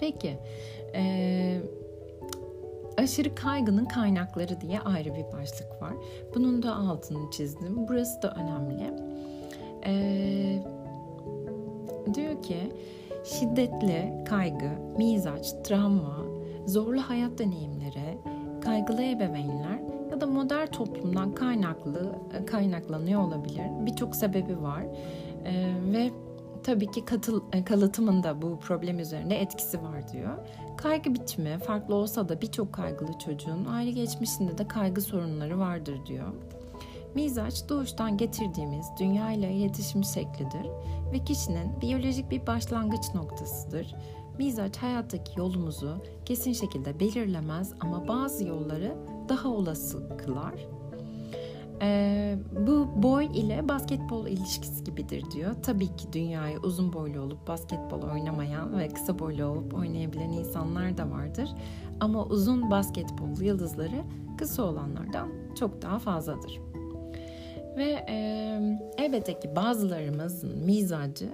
Peki, 0.00 0.38
e, 0.94 1.60
aşırı 2.98 3.34
kaygının 3.34 3.84
kaynakları 3.84 4.60
diye 4.60 4.80
ayrı 4.80 5.14
bir 5.14 5.38
başlık 5.38 5.82
var. 5.82 5.94
Bunun 6.34 6.62
da 6.62 6.76
altını 6.76 7.30
çizdim. 7.30 7.88
Burası 7.88 8.22
da 8.22 8.34
önemli. 8.34 8.92
E, 9.86 9.94
diyor 12.14 12.42
ki 12.42 12.72
şiddetli 13.24 14.24
kaygı, 14.28 14.70
mizaç, 14.96 15.52
travma, 15.64 16.24
zorlu 16.66 17.00
hayat 17.00 17.38
deneyimleri, 17.38 18.18
kaygılı 18.60 19.02
ebeveynler 19.02 19.78
ya 20.10 20.20
da 20.20 20.26
modern 20.26 20.66
toplumdan 20.66 21.34
kaynaklı 21.34 22.12
kaynaklanıyor 22.46 23.20
olabilir. 23.20 23.66
Birçok 23.86 24.16
sebebi 24.16 24.62
var 24.62 24.82
ee, 25.44 25.72
ve 25.92 26.10
tabii 26.64 26.90
ki 26.90 27.04
katıl, 27.04 27.40
kalıtımın 27.66 28.22
da 28.22 28.42
bu 28.42 28.58
problem 28.58 28.98
üzerinde 28.98 29.40
etkisi 29.40 29.82
var 29.82 30.12
diyor. 30.12 30.38
Kaygı 30.76 31.14
biçimi 31.14 31.58
farklı 31.58 31.94
olsa 31.94 32.28
da 32.28 32.40
birçok 32.40 32.72
kaygılı 32.72 33.18
çocuğun 33.18 33.64
aile 33.64 33.90
geçmişinde 33.90 34.58
de 34.58 34.68
kaygı 34.68 35.00
sorunları 35.00 35.58
vardır 35.58 36.06
diyor. 36.06 36.28
Mizaç 37.14 37.68
doğuştan 37.68 38.16
getirdiğimiz 38.16 38.86
dünya 39.00 39.32
ile 39.32 39.52
iletişim 39.52 40.04
şeklidir 40.04 40.66
ve 41.12 41.24
kişinin 41.24 41.80
biyolojik 41.80 42.30
bir 42.30 42.46
başlangıç 42.46 43.14
noktasıdır. 43.14 43.94
Mizaç 44.38 44.76
hayattaki 44.76 45.40
yolumuzu 45.40 45.96
kesin 46.24 46.52
şekilde 46.52 47.00
belirlemez 47.00 47.72
ama 47.80 48.08
bazı 48.08 48.44
yolları 48.48 48.96
daha 49.28 49.48
olası 49.48 50.16
kılar. 50.16 50.54
Ee, 51.82 52.36
bu 52.66 53.02
boy 53.02 53.26
ile 53.26 53.68
basketbol 53.68 54.26
ilişkisi 54.26 54.84
gibidir 54.84 55.24
diyor. 55.30 55.54
Tabii 55.62 55.96
ki 55.96 56.12
dünyayı 56.12 56.58
uzun 56.58 56.92
boylu 56.92 57.20
olup 57.20 57.46
basketbol 57.48 58.02
oynamayan 58.02 58.78
ve 58.78 58.88
kısa 58.88 59.18
boylu 59.18 59.44
olup 59.44 59.74
oynayabilen 59.74 60.32
insanlar 60.32 60.98
da 60.98 61.10
vardır. 61.10 61.50
Ama 62.00 62.24
uzun 62.24 62.70
basketbol 62.70 63.40
yıldızları 63.40 64.02
kısa 64.38 64.62
olanlardan 64.62 65.28
çok 65.58 65.82
daha 65.82 65.98
fazladır. 65.98 66.60
Ve 67.76 68.04
e, 68.08 68.78
elbette 68.98 69.40
ki 69.40 69.56
bazılarımızın 69.56 70.64
mizacı 70.64 71.28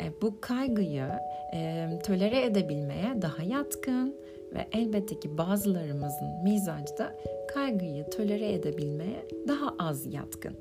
e, 0.00 0.22
bu 0.22 0.40
kaygıyı 0.40 1.08
e, 1.54 1.88
tolere 2.06 2.44
edebilmeye 2.44 3.22
daha 3.22 3.42
yatkın 3.42 4.16
ve 4.54 4.68
elbette 4.72 5.20
ki 5.20 5.38
bazılarımızın 5.38 6.42
mizacı 6.42 6.98
da 6.98 7.14
kaygıyı 7.54 8.10
tolere 8.10 8.52
edebilmeye 8.52 9.26
daha 9.48 9.74
az 9.78 10.14
yatkın. 10.14 10.54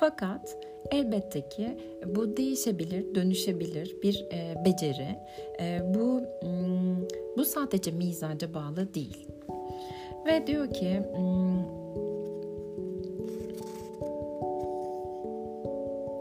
Fakat 0.00 0.56
elbette 0.90 1.48
ki 1.48 1.78
bu 2.06 2.36
değişebilir, 2.36 3.14
dönüşebilir 3.14 3.96
bir 4.02 4.26
e, 4.32 4.64
beceri. 4.64 5.18
E, 5.60 5.94
bu 5.94 6.20
hmm, 6.40 7.08
bu 7.36 7.44
sadece 7.44 7.90
mizaca 7.90 8.54
bağlı 8.54 8.94
değil. 8.94 9.26
Ve 10.26 10.46
diyor 10.46 10.70
ki 10.70 11.02
hmm, 11.14 11.80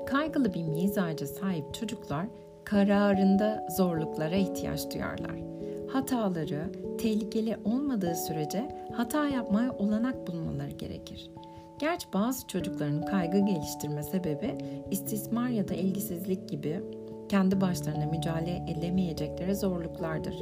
kaygılı 0.06 0.54
bir 0.54 0.64
mizaca 0.64 1.28
sahip 1.28 1.74
çocuklar 1.74 2.26
kararında 2.64 3.68
zorluklara 3.78 4.36
ihtiyaç 4.36 4.94
duyarlar. 4.94 5.59
Hataları 5.94 6.72
tehlikeli 6.98 7.58
olmadığı 7.66 8.16
sürece 8.16 8.70
hata 8.94 9.28
yapmaya 9.28 9.72
olanak 9.72 10.28
bulmaları 10.28 10.72
gerekir. 10.72 11.32
Gerçi 11.80 12.08
bazı 12.14 12.48
çocukların 12.48 13.06
kaygı 13.06 13.40
geliştirme 13.40 14.04
sebebi 14.04 14.58
istismar 14.92 15.50
ya 15.50 15.68
da 15.68 15.74
ilgisizlik 15.74 16.50
gibi 16.50 16.82
kendi 17.30 17.62
başlarına 17.62 18.06
mücadele 18.06 18.66
edemeyecekleri 18.68 19.56
zorluklardır. 19.56 20.36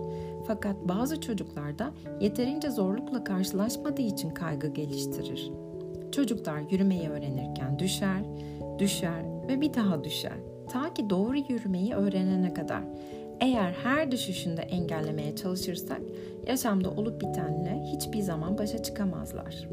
Fakat 0.47 0.75
bazı 0.83 1.21
çocuklarda 1.21 1.91
yeterince 2.21 2.69
zorlukla 2.69 3.23
karşılaşmadığı 3.23 4.01
için 4.01 4.29
kaygı 4.29 4.67
geliştirir. 4.67 5.51
Çocuklar 6.11 6.59
yürümeyi 6.71 7.09
öğrenirken 7.09 7.79
düşer, 7.79 8.21
düşer 8.79 9.23
ve 9.47 9.61
bir 9.61 9.73
daha 9.73 10.03
düşer. 10.03 10.37
Ta 10.69 10.93
ki 10.93 11.09
doğru 11.09 11.37
yürümeyi 11.37 11.93
öğrenene 11.93 12.53
kadar. 12.53 12.83
Eğer 13.41 13.71
her 13.83 14.11
düşüşünde 14.11 14.61
engellemeye 14.61 15.35
çalışırsak 15.35 16.01
yaşamda 16.47 16.89
olup 16.91 17.21
bitenle 17.21 17.83
hiçbir 17.93 18.21
zaman 18.21 18.57
başa 18.57 18.83
çıkamazlar. 18.83 19.67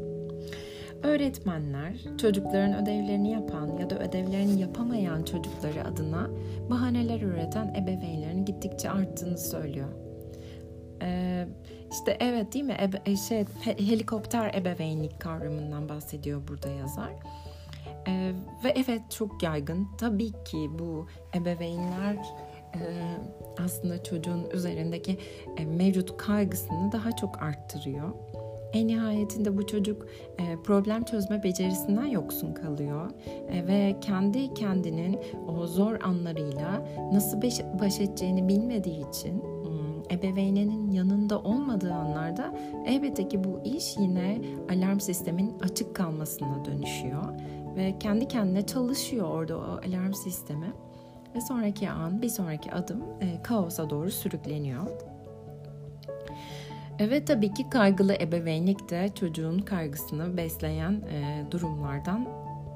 Öğretmenler 1.03 1.93
çocukların 2.21 2.83
ödevlerini 2.83 3.31
yapan 3.31 3.77
ya 3.77 3.89
da 3.89 3.99
ödevlerini 3.99 4.61
yapamayan 4.61 5.23
çocukları 5.23 5.87
adına 5.87 6.29
bahaneler 6.69 7.21
üreten 7.21 7.73
ebeveynlerin 7.73 8.45
gittikçe 8.45 8.89
arttığını 8.89 9.37
söylüyor. 9.37 9.89
Ee, 11.01 11.47
işte 11.91 12.17
evet 12.19 12.53
değil 12.53 12.65
mi? 12.65 12.77
Ebe, 12.81 13.15
şey, 13.15 13.45
helikopter 13.63 14.53
ebeveynlik 14.53 15.19
kavramından 15.19 15.89
bahsediyor 15.89 16.47
burada 16.47 16.69
yazar. 16.69 17.11
Ee, 18.07 18.31
ve 18.63 18.73
evet 18.75 19.01
çok 19.11 19.43
yaygın. 19.43 19.87
Tabii 19.97 20.31
ki 20.31 20.69
bu 20.79 21.07
ebeveynler 21.35 22.15
e, 22.75 22.81
aslında 23.63 24.03
çocuğun 24.03 24.49
üzerindeki 24.53 25.17
e, 25.57 25.65
mevcut 25.65 26.17
kaygısını 26.17 26.91
daha 26.91 27.11
çok 27.11 27.41
arttırıyor. 27.41 28.09
En 28.75 28.87
nihayetinde 28.87 29.57
bu 29.57 29.67
çocuk 29.67 30.07
e, 30.37 30.55
problem 30.63 31.03
çözme 31.03 31.43
becerisinden 31.43 32.05
yoksun 32.05 32.53
kalıyor. 32.53 33.11
E, 33.49 33.67
ve 33.67 33.95
kendi 34.01 34.53
kendinin 34.53 35.19
o 35.47 35.67
zor 35.67 36.01
anlarıyla 36.01 36.87
nasıl 37.13 37.41
baş, 37.79 37.99
edeceğini 37.99 38.47
bilmediği 38.47 39.09
için 39.09 39.41
hmm, 39.41 40.17
ebeveyninin 40.17 40.91
yanında 40.91 41.39
olmadığı 41.39 41.93
anlarda 41.93 42.55
elbette 42.85 43.27
ki 43.27 43.43
bu 43.43 43.59
iş 43.63 43.97
yine 43.97 44.41
alarm 44.69 44.99
sistemin 44.99 45.53
açık 45.59 45.95
kalmasına 45.95 46.65
dönüşüyor. 46.65 47.23
Ve 47.75 47.95
kendi 47.99 48.27
kendine 48.27 48.65
çalışıyor 48.65 49.29
orada 49.29 49.57
o 49.57 49.61
alarm 49.61 50.13
sistemi 50.13 50.73
ve 51.35 51.41
sonraki 51.41 51.89
an 51.89 52.21
bir 52.21 52.29
sonraki 52.29 52.71
adım 52.71 53.03
e, 53.21 53.43
kaosa 53.43 53.89
doğru 53.89 54.11
sürükleniyor. 54.11 54.87
Evet 56.99 57.27
tabii 57.27 57.53
ki 57.53 57.69
kaygılı 57.69 58.13
ebeveynlik 58.13 58.89
de 58.89 59.09
çocuğun 59.15 59.59
kaygısını 59.59 60.37
besleyen 60.37 60.91
e, 60.91 61.45
durumlardan 61.51 62.27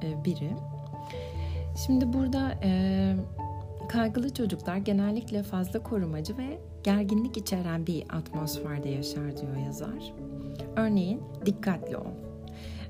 e, 0.03 0.25
biri. 0.25 0.51
Şimdi 1.85 2.13
burada 2.13 2.51
e, 2.63 3.15
kaygılı 3.89 4.33
çocuklar 4.33 4.77
genellikle 4.77 5.43
fazla 5.43 5.83
korumacı 5.83 6.37
ve 6.37 6.59
gerginlik 6.83 7.37
içeren 7.37 7.87
bir 7.87 8.03
atmosferde 8.09 8.89
yaşar 8.89 9.37
diyor 9.37 9.55
yazar. 9.65 10.13
Örneğin 10.75 11.21
dikkatli 11.45 11.97
ol. 11.97 12.11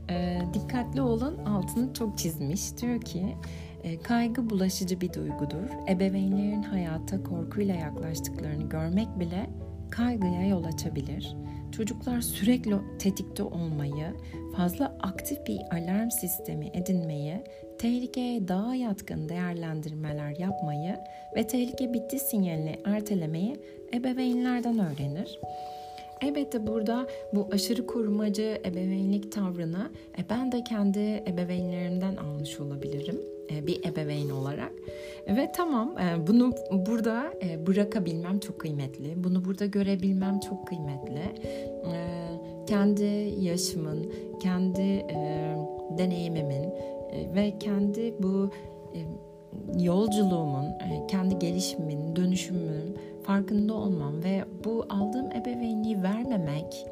E, 0.10 0.42
dikkatli 0.54 1.02
olun 1.02 1.38
altını 1.38 1.94
çok 1.94 2.18
çizmiş. 2.18 2.78
Diyor 2.78 3.02
ki 3.02 3.36
e, 3.84 4.00
kaygı 4.00 4.50
bulaşıcı 4.50 5.02
bir 5.02 5.14
duygudur. 5.14 5.90
Ebeveynlerin 5.90 6.64
hayata 6.64 7.24
korkuyla 7.24 7.76
yaklaştıklarını 7.76 8.70
görmek 8.70 9.20
bile 9.20 9.50
kaygıya 9.92 10.48
yol 10.48 10.64
açabilir. 10.64 11.36
Çocuklar 11.72 12.22
sürekli 12.22 12.76
tetikte 13.00 13.44
olmayı, 13.44 14.14
fazla 14.56 14.98
aktif 15.00 15.48
bir 15.48 15.60
alarm 15.72 16.10
sistemi 16.10 16.72
edinmeyi, 16.74 17.44
tehlikeye 17.80 18.48
daha 18.48 18.76
yatkın 18.76 19.30
değerlendirmeler 19.30 20.40
yapmayı 20.40 20.96
ve 21.36 21.48
tehlike 21.48 21.94
bitti 21.94 22.20
sinyalini 22.20 22.80
ertelemeyi 22.86 23.56
ebeveynlerden 23.94 24.80
öğrenir. 24.80 25.40
Elbette 26.22 26.68
burada 26.68 27.08
bu 27.34 27.50
aşırı 27.52 27.88
korumacı 27.88 28.62
ebeveynlik 28.66 29.32
tavrını 29.32 29.92
e, 30.18 30.30
ben 30.30 30.52
de 30.52 30.64
kendi 30.64 31.24
ebeveynlerimden 31.28 32.16
almış 32.16 32.60
olabilirim 32.60 33.39
bir 33.68 33.86
ebeveyn 33.86 34.30
olarak. 34.30 34.72
Ve 35.28 35.52
tamam 35.56 35.98
e, 35.98 36.28
bunu 36.28 36.54
burada 36.72 37.34
e, 37.44 37.68
bırakabilmem 37.68 38.40
çok 38.40 38.60
kıymetli. 38.60 39.24
Bunu 39.24 39.46
burada 39.46 39.66
görebilmem 39.66 40.40
çok 40.40 40.68
kıymetli. 40.68 41.22
Kendi 42.68 43.34
yaşımın, 43.40 44.14
kendi 44.40 45.06
deneyimimin 45.98 46.74
ve 47.36 47.60
kendi 47.60 48.14
bu 48.20 48.50
yolculuğumun, 49.78 50.66
kendi 51.08 51.40
gelişimin, 51.40 52.16
dönüşümün 52.16 52.98
farkında 53.24 53.74
olmam 53.74 54.24
ve 54.24 54.46
bu 54.66 54.86
aldığım 54.90 55.32
ebeveynliği 55.32 56.04
vermemek 56.04 56.86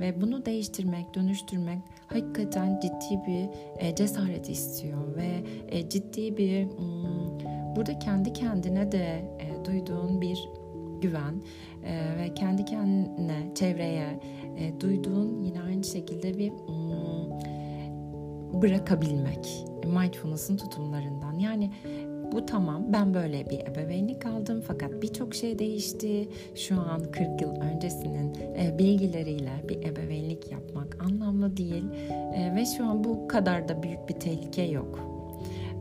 ve 0.00 0.20
bunu 0.20 0.46
değiştirmek, 0.46 1.14
dönüştürmek 1.14 1.78
hakikaten 2.06 2.80
ciddi 2.80 3.20
bir 3.26 3.48
e, 3.78 3.94
cesaret 3.94 4.48
istiyor 4.48 5.16
ve 5.16 5.42
e, 5.68 5.88
ciddi 5.88 6.36
bir 6.36 6.64
hmm, 6.64 7.76
burada 7.76 7.98
kendi 7.98 8.32
kendine 8.32 8.92
de 8.92 9.30
e, 9.38 9.64
duyduğun 9.64 10.20
bir 10.20 10.48
güven 11.00 11.42
e, 11.84 12.18
ve 12.18 12.34
kendi 12.34 12.64
kendine, 12.64 13.54
çevreye 13.54 14.20
e, 14.56 14.80
duyduğun 14.80 15.42
yine 15.42 15.62
aynı 15.62 15.84
şekilde 15.84 16.38
bir 16.38 16.50
hmm, 16.50 17.26
bırakabilmek 18.62 19.66
mindfulness'ın 19.84 20.56
tutumlarından. 20.56 21.38
Yani 21.38 21.70
bu 22.32 22.46
tamam 22.46 22.92
ben 22.92 23.14
böyle 23.14 23.50
bir 23.50 23.60
ebeveynlik 23.60 24.26
aldım 24.26 24.62
fakat 24.66 25.02
birçok 25.02 25.34
şey 25.34 25.58
değişti. 25.58 26.28
Şu 26.54 26.80
an 26.80 27.02
40 27.12 27.40
yıl 27.40 27.50
öncesinin 27.60 28.34
e, 28.34 28.78
bilgileriyle 28.78 29.52
bir 29.68 29.82
ebeveynlik 29.82 30.52
yapmak 30.52 31.04
anlamlı 31.04 31.56
değil 31.56 31.84
e, 32.34 32.54
ve 32.54 32.66
şu 32.76 32.86
an 32.86 33.04
bu 33.04 33.28
kadar 33.28 33.68
da 33.68 33.82
büyük 33.82 34.08
bir 34.08 34.14
tehlike 34.14 34.62
yok. 34.62 35.00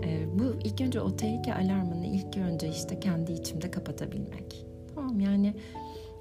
E, 0.03 0.39
bu 0.39 0.43
ilk 0.63 0.81
önce 0.81 1.01
o 1.01 1.15
tehlike 1.15 1.53
alarmını 1.53 2.05
ilk 2.05 2.37
önce 2.37 2.69
işte 2.69 2.99
kendi 2.99 3.31
içimde 3.31 3.71
kapatabilmek. 3.71 4.65
Tamam 4.95 5.19
yani 5.19 5.53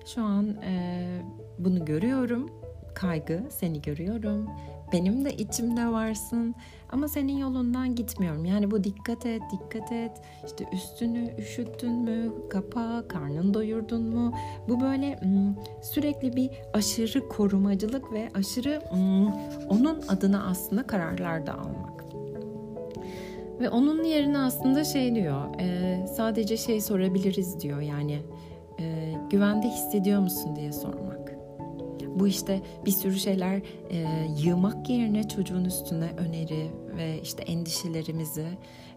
şu 0.07 0.23
an 0.23 0.49
e, 0.49 1.05
bunu 1.59 1.85
görüyorum 1.85 2.51
kaygı 2.95 3.43
seni 3.51 3.83
görüyorum 3.83 4.51
benim 4.95 5.25
de 5.25 5.37
içimde 5.37 5.87
varsın 5.87 6.55
ama 6.93 7.09
senin 7.09 7.37
yolundan 7.37 7.95
gitmiyorum. 7.95 8.45
Yani 8.45 8.71
bu 8.71 8.85
dikkat 8.85 9.27
et, 9.27 9.43
dikkat 9.53 9.93
et. 9.93 10.11
İşte 10.47 10.65
üstünü 10.73 11.35
üşüttün 11.39 11.93
mü, 11.93 12.33
kapa, 12.51 13.05
karnını 13.09 13.55
doyurdun 13.55 14.03
mu? 14.03 14.35
Bu 14.69 14.81
böyle 14.81 15.21
sürekli 15.83 16.37
bir 16.37 16.51
aşırı 16.73 17.29
korumacılık 17.29 18.13
ve 18.13 18.29
aşırı 18.35 18.83
onun 19.71 20.03
adına 20.09 20.47
aslında 20.47 20.87
kararlar 20.87 21.47
da 21.47 21.55
almak. 21.55 22.05
Ve 23.61 23.71
onun 23.71 24.05
yerine 24.05 24.39
aslında 24.39 24.85
şey 24.85 25.15
diyor, 25.15 25.55
sadece 26.07 26.57
şey 26.57 26.81
sorabiliriz 26.81 27.61
diyor 27.61 27.81
yani 27.81 28.23
güvende 29.31 29.69
hissediyor 29.69 30.21
musun 30.21 30.57
diye 30.57 30.73
sormak. 30.73 31.24
Bu 32.15 32.29
işte 32.29 32.63
bir 32.87 32.91
sürü 32.91 33.19
şeyler 33.19 33.63
e, 33.91 34.27
yığmak 34.39 34.91
yerine 34.91 35.29
çocuğun 35.29 35.65
üstüne 35.65 36.11
öneri 36.17 36.71
ve 36.97 37.21
işte 37.23 37.43
endişelerimizi 37.43 38.49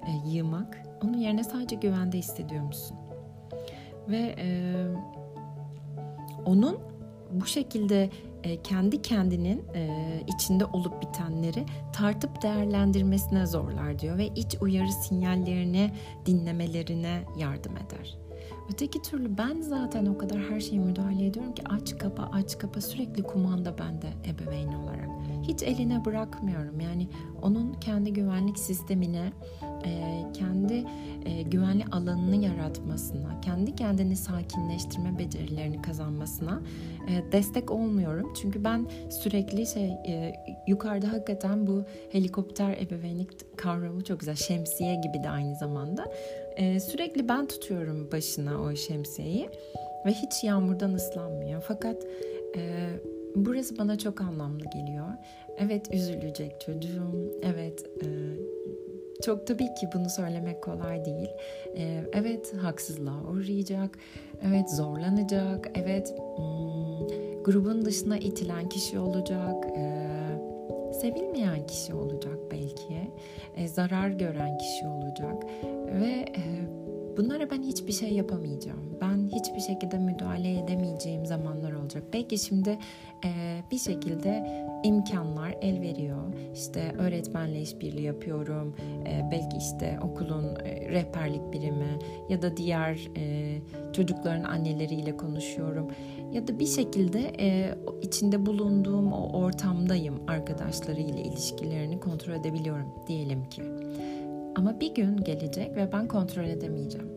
e, 0.07 0.29
yığmak. 0.29 0.83
Onun 1.03 1.17
yerine 1.17 1.43
sadece 1.43 1.75
güvende 1.75 2.17
hissediyor 2.17 2.63
musun? 2.63 2.97
Ve 4.07 4.35
e, 4.37 4.47
onun 6.45 6.77
bu 7.31 7.45
şekilde 7.45 8.09
e, 8.43 8.61
kendi 8.61 9.01
kendinin 9.01 9.63
e, 9.75 9.89
içinde 10.27 10.65
olup 10.65 11.01
bitenleri 11.01 11.65
tartıp 11.93 12.41
değerlendirmesine 12.41 13.45
zorlar 13.45 13.99
diyor 13.99 14.17
ve 14.17 14.27
iç 14.27 14.57
uyarı 14.61 14.91
sinyallerini 14.91 15.91
dinlemelerine 16.25 17.23
yardım 17.37 17.77
eder. 17.77 18.26
Öteki 18.73 19.01
türlü 19.01 19.37
ben 19.37 19.61
zaten 19.61 20.05
o 20.05 20.17
kadar 20.17 20.39
her 20.39 20.59
şeye 20.59 20.79
müdahale 20.79 21.25
ediyorum 21.25 21.53
ki 21.53 21.63
aç 21.69 21.97
kapa 21.97 22.29
aç 22.33 22.57
kapa 22.57 22.81
sürekli 22.81 23.23
kumanda 23.23 23.77
bende 23.77 24.07
ebeveyn 24.25 24.73
olarak. 24.73 25.07
Hiç 25.43 25.63
eline 25.63 26.05
bırakmıyorum. 26.05 26.79
Yani 26.79 27.07
onun 27.41 27.73
kendi 27.73 28.13
güvenlik 28.13 28.59
sistemine, 28.59 29.31
e, 29.85 30.23
kendi 30.33 30.85
e, 31.25 31.41
güvenli 31.41 31.85
alanını 31.91 32.35
yaratmasına, 32.35 33.41
kendi 33.41 33.75
kendini 33.75 34.15
sakinleştirme 34.15 35.19
becerilerini 35.19 35.81
kazanmasına 35.81 36.61
e, 37.09 37.31
destek 37.31 37.71
olmuyorum. 37.71 38.33
Çünkü 38.41 38.63
ben 38.63 38.87
sürekli 39.09 39.67
şey 39.67 39.93
yukarıda 40.67 41.11
hakikaten 41.11 41.67
bu 41.67 41.85
helikopter 42.11 42.77
ebeveynlik 42.77 43.57
kavramı 43.57 44.03
çok 44.03 44.19
güzel. 44.19 44.35
Şemsiye 44.35 44.95
gibi 44.95 45.23
de 45.23 45.29
aynı 45.29 45.55
zamanda. 45.55 46.05
Sürekli 46.79 47.29
ben 47.29 47.47
tutuyorum 47.47 48.11
başına 48.11 48.61
o 48.61 48.75
şemsiyeyi 48.75 49.49
ve 50.05 50.11
hiç 50.11 50.43
yağmurdan 50.43 50.93
ıslanmıyor. 50.93 51.63
Fakat 51.67 52.03
burası 53.35 53.77
bana 53.77 53.97
çok 53.97 54.21
anlamlı 54.21 54.63
geliyor. 54.73 55.07
Evet 55.57 55.93
üzülecek 55.93 56.61
çocuğum. 56.61 57.31
Evet 57.43 57.85
çok 59.21 59.47
tabii 59.47 59.73
ki 59.73 59.87
bunu 59.93 60.09
söylemek 60.09 60.61
kolay 60.63 61.05
değil. 61.05 61.29
Ee, 61.77 62.03
evet 62.13 62.53
haksızlığa 62.53 63.23
uğrayacak. 63.31 63.97
Evet 64.47 64.71
zorlanacak. 64.71 65.71
Evet 65.75 66.15
hmm, 66.37 67.43
grubun 67.43 67.85
dışına 67.85 68.17
itilen 68.17 68.69
kişi 68.69 68.99
olacak. 68.99 69.65
Ee, 69.77 70.16
sevilmeyen 71.01 71.67
kişi 71.67 71.93
olacak 71.93 72.37
belki. 72.51 73.11
Ee, 73.55 73.67
zarar 73.67 74.09
gören 74.09 74.57
kişi 74.57 74.87
olacak. 74.87 75.43
Ve 75.93 76.25
e, 76.37 76.43
bunlara 77.17 77.49
ben 77.49 77.61
hiçbir 77.61 77.91
şey 77.93 78.13
yapamayacağım. 78.13 78.97
Ben 79.01 79.06
hiçbir 79.39 79.59
şekilde 79.59 79.97
müdahale 79.97 80.59
edemeyeceğim 80.59 81.25
zamanlar 81.25 81.71
olacak. 81.71 82.03
Belki 82.13 82.37
şimdi 82.37 82.77
e, 83.25 83.61
bir 83.71 83.77
şekilde 83.77 84.47
imkanlar 84.83 85.55
el 85.61 85.81
veriyor. 85.81 86.33
İşte 86.53 86.93
öğretmenle 86.99 87.61
işbirliği 87.61 88.05
yapıyorum. 88.05 88.75
E, 89.05 89.29
belki 89.31 89.57
işte 89.57 89.99
okulun 90.01 90.55
e, 90.65 90.89
rehberlik 90.89 91.53
birimi 91.53 91.99
ya 92.29 92.41
da 92.41 92.57
diğer 92.57 93.09
e, 93.17 93.55
çocukların 93.93 94.43
anneleriyle 94.43 95.17
konuşuyorum. 95.17 95.87
Ya 96.31 96.47
da 96.47 96.59
bir 96.59 96.67
şekilde 96.67 97.31
e, 97.39 97.75
içinde 98.01 98.45
bulunduğum 98.45 99.13
o 99.13 99.39
ortamdayım. 99.39 100.21
Arkadaşlarıyla 100.27 101.19
ilişkilerini 101.19 101.99
kontrol 101.99 102.33
edebiliyorum 102.33 102.87
diyelim 103.07 103.49
ki. 103.49 103.61
Ama 104.55 104.79
bir 104.79 104.95
gün 104.95 105.17
gelecek 105.17 105.75
ve 105.75 105.91
ben 105.91 106.07
kontrol 106.07 106.45
edemeyeceğim. 106.45 107.16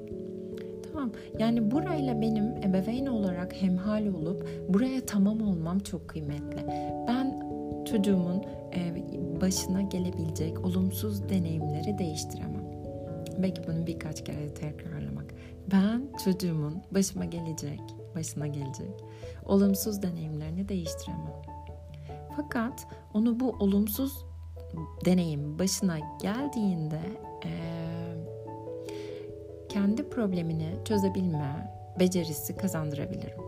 Tamam. 0.93 1.13
Yani 1.39 1.71
burayla 1.71 2.21
benim 2.21 2.45
ebeveyn 2.45 3.07
olarak 3.07 3.63
hemhal 3.63 4.07
olup 4.07 4.49
buraya 4.69 5.07
tamam 5.07 5.43
olmam 5.43 5.79
çok 5.79 6.09
kıymetli. 6.09 6.67
Ben 7.09 7.51
çocuğumun 7.85 8.43
e, 8.75 8.95
başına 9.41 9.81
gelebilecek 9.83 10.65
olumsuz 10.65 11.29
deneyimleri 11.29 11.99
değiştiremem. 11.99 12.65
Belki 13.39 13.63
bunu 13.69 13.87
birkaç 13.87 14.25
kere 14.25 14.55
tekrarlamak. 14.55 15.35
Ben 15.73 16.03
çocuğumun 16.25 16.83
başıma 16.91 17.25
gelecek, 17.25 17.81
başına 18.15 18.47
gelecek 18.47 19.05
olumsuz 19.47 20.03
deneyimlerini 20.03 20.69
değiştiremem. 20.69 21.43
Fakat 22.37 22.87
onu 23.15 23.41
bu 23.41 23.51
olumsuz 23.51 24.25
deneyim 25.05 25.59
başına 25.59 25.99
geldiğinde 26.23 27.01
e, 27.45 27.80
kendi 29.71 30.11
problemini 30.11 30.69
çözebilme 30.85 31.73
becerisi 32.01 32.57
kazandırabilirim. 32.57 33.39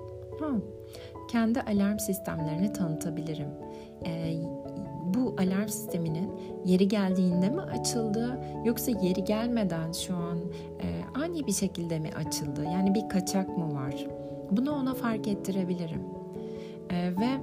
Ha, 0.40 0.50
kendi 1.30 1.61
alarm 1.61 1.98
sistemlerini 1.98 2.72
tanıtabilirim. 2.72 3.48
E, 4.04 4.35
bu 5.14 5.37
alarm 5.38 5.68
sisteminin 5.68 6.30
yeri 6.64 6.88
geldiğinde 6.88 7.50
mi 7.50 7.61
açıldı 7.61 8.38
yoksa 8.64 8.90
yeri 8.90 9.24
gelmeden 9.24 9.92
şu 9.92 10.16
an 10.16 10.38
e, 10.82 11.18
ani 11.20 11.46
bir 11.46 11.52
şekilde 11.52 11.98
mi 11.98 12.11
açıldı? 12.16 12.64
Yani 12.64 12.94
bir 12.94 13.08
kaçak 13.08 13.58
mı 13.58 13.74
var? 13.74 14.06
Bunu 14.50 14.72
ona 14.72 14.94
fark 14.94 15.28
ettirebilirim. 15.28 16.02
E, 16.90 17.11
ve 17.11 17.40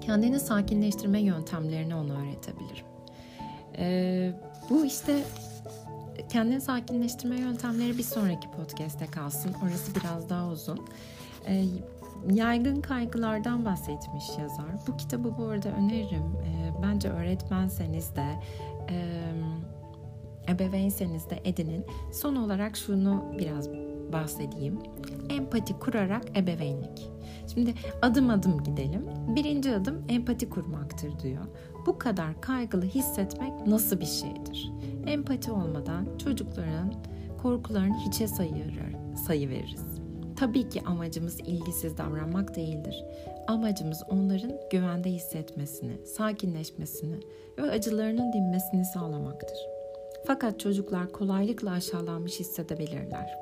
kendini 0.00 0.40
sakinleştirme 0.40 1.20
yöntemlerini 1.20 1.94
ona 1.94 2.12
öğretebilirim. 2.12 2.86
E, 3.78 4.32
bu 4.70 4.84
işte 4.84 5.22
kendini 6.28 6.60
sakinleştirme 6.60 7.40
yöntemleri 7.40 7.98
bir 7.98 8.02
sonraki 8.02 8.50
podcast'te 8.50 9.06
kalsın. 9.06 9.54
Orası 9.64 9.94
biraz 9.94 10.30
daha 10.30 10.48
uzun. 10.48 10.80
E, 11.46 11.64
yaygın 12.30 12.80
kaygılardan 12.80 13.64
bahsetmiş 13.64 14.24
yazar. 14.38 14.70
Bu 14.86 14.96
kitabı 14.96 15.38
bu 15.38 15.44
arada 15.44 15.68
öneririm. 15.68 16.36
E, 16.44 16.82
bence 16.82 17.08
öğretmenseniz 17.08 18.16
de 18.16 18.26
e, 18.90 19.20
ebeveynseniz 20.48 21.30
de 21.30 21.40
edinin. 21.44 21.84
Son 22.12 22.36
olarak 22.36 22.76
şunu 22.76 23.24
biraz 23.38 23.68
bahsedeyim. 24.12 24.78
Empati 25.30 25.78
kurarak 25.78 26.38
ebeveynlik. 26.38 27.10
Şimdi 27.54 27.74
adım 28.02 28.30
adım 28.30 28.62
gidelim. 28.64 29.06
Birinci 29.28 29.74
adım 29.74 30.04
empati 30.08 30.50
kurmaktır 30.50 31.18
diyor. 31.18 31.44
Bu 31.86 31.98
kadar 31.98 32.40
kaygılı 32.40 32.84
hissetmek 32.84 33.66
nasıl 33.66 34.00
bir 34.00 34.06
şeydir? 34.06 34.72
Empati 35.06 35.52
olmadan 35.52 36.18
çocukların 36.18 36.94
korkularını 37.42 37.96
hiçe 38.06 38.28
sayır, 38.28 38.80
sayı 39.26 39.48
veririz. 39.48 39.84
Tabii 40.36 40.68
ki 40.68 40.82
amacımız 40.86 41.40
ilgisiz 41.40 41.98
davranmak 41.98 42.56
değildir. 42.56 43.04
Amacımız 43.46 44.02
onların 44.10 44.52
güvende 44.70 45.10
hissetmesini, 45.10 46.06
sakinleşmesini 46.06 47.20
ve 47.58 47.70
acılarının 47.70 48.32
dinmesini 48.32 48.84
sağlamaktır. 48.84 49.58
Fakat 50.26 50.60
çocuklar 50.60 51.12
kolaylıkla 51.12 51.70
aşağılanmış 51.70 52.40
hissedebilirler. 52.40 53.38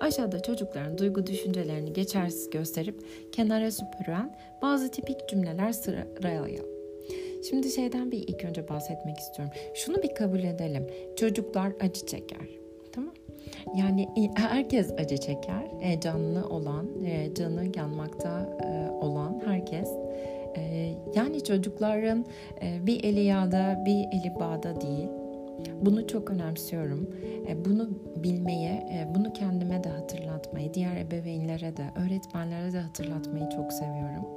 Aşağıda 0.00 0.42
çocukların 0.42 0.98
duygu 0.98 1.26
düşüncelerini 1.26 1.92
geçersiz 1.92 2.50
gösterip 2.50 3.06
kenara 3.32 3.70
süpüren 3.70 4.36
bazı 4.62 4.90
tipik 4.90 5.28
cümleler 5.28 5.72
sırayalım. 5.72 6.75
Şimdi 7.48 7.70
şeyden 7.70 8.12
bir 8.12 8.28
ilk 8.28 8.44
önce 8.44 8.68
bahsetmek 8.68 9.18
istiyorum. 9.18 9.54
Şunu 9.74 10.02
bir 10.02 10.14
kabul 10.14 10.38
edelim. 10.38 10.86
Çocuklar 11.16 11.72
acı 11.80 12.06
çeker. 12.06 12.48
Tamam 12.92 13.14
yani 13.74 14.08
herkes 14.36 14.92
acı 14.92 15.16
çeker. 15.16 15.66
E, 15.82 16.00
canlı 16.00 16.48
olan, 16.48 17.04
e, 17.04 17.34
canı 17.34 17.64
yanmakta 17.76 18.56
e, 18.64 18.90
olan 18.90 19.42
herkes. 19.46 19.88
E, 20.56 20.92
yani 21.14 21.44
çocukların 21.44 22.24
e, 22.62 22.86
bir 22.86 23.04
eli 23.04 23.20
yağda, 23.20 23.82
bir 23.86 24.06
eli 24.12 24.34
bağda 24.40 24.80
değil. 24.80 25.08
Bunu 25.80 26.06
çok 26.06 26.30
önemsiyorum. 26.30 27.10
E, 27.48 27.64
bunu 27.64 27.88
bilmeyi, 28.16 28.68
e, 28.68 29.08
bunu 29.14 29.32
kendime 29.32 29.84
de 29.84 29.88
hatırlatmayı, 29.88 30.74
diğer 30.74 30.96
ebeveynlere 30.96 31.76
de, 31.76 31.84
öğretmenlere 32.06 32.72
de 32.72 32.78
hatırlatmayı 32.78 33.48
çok 33.48 33.72
seviyorum. 33.72 34.35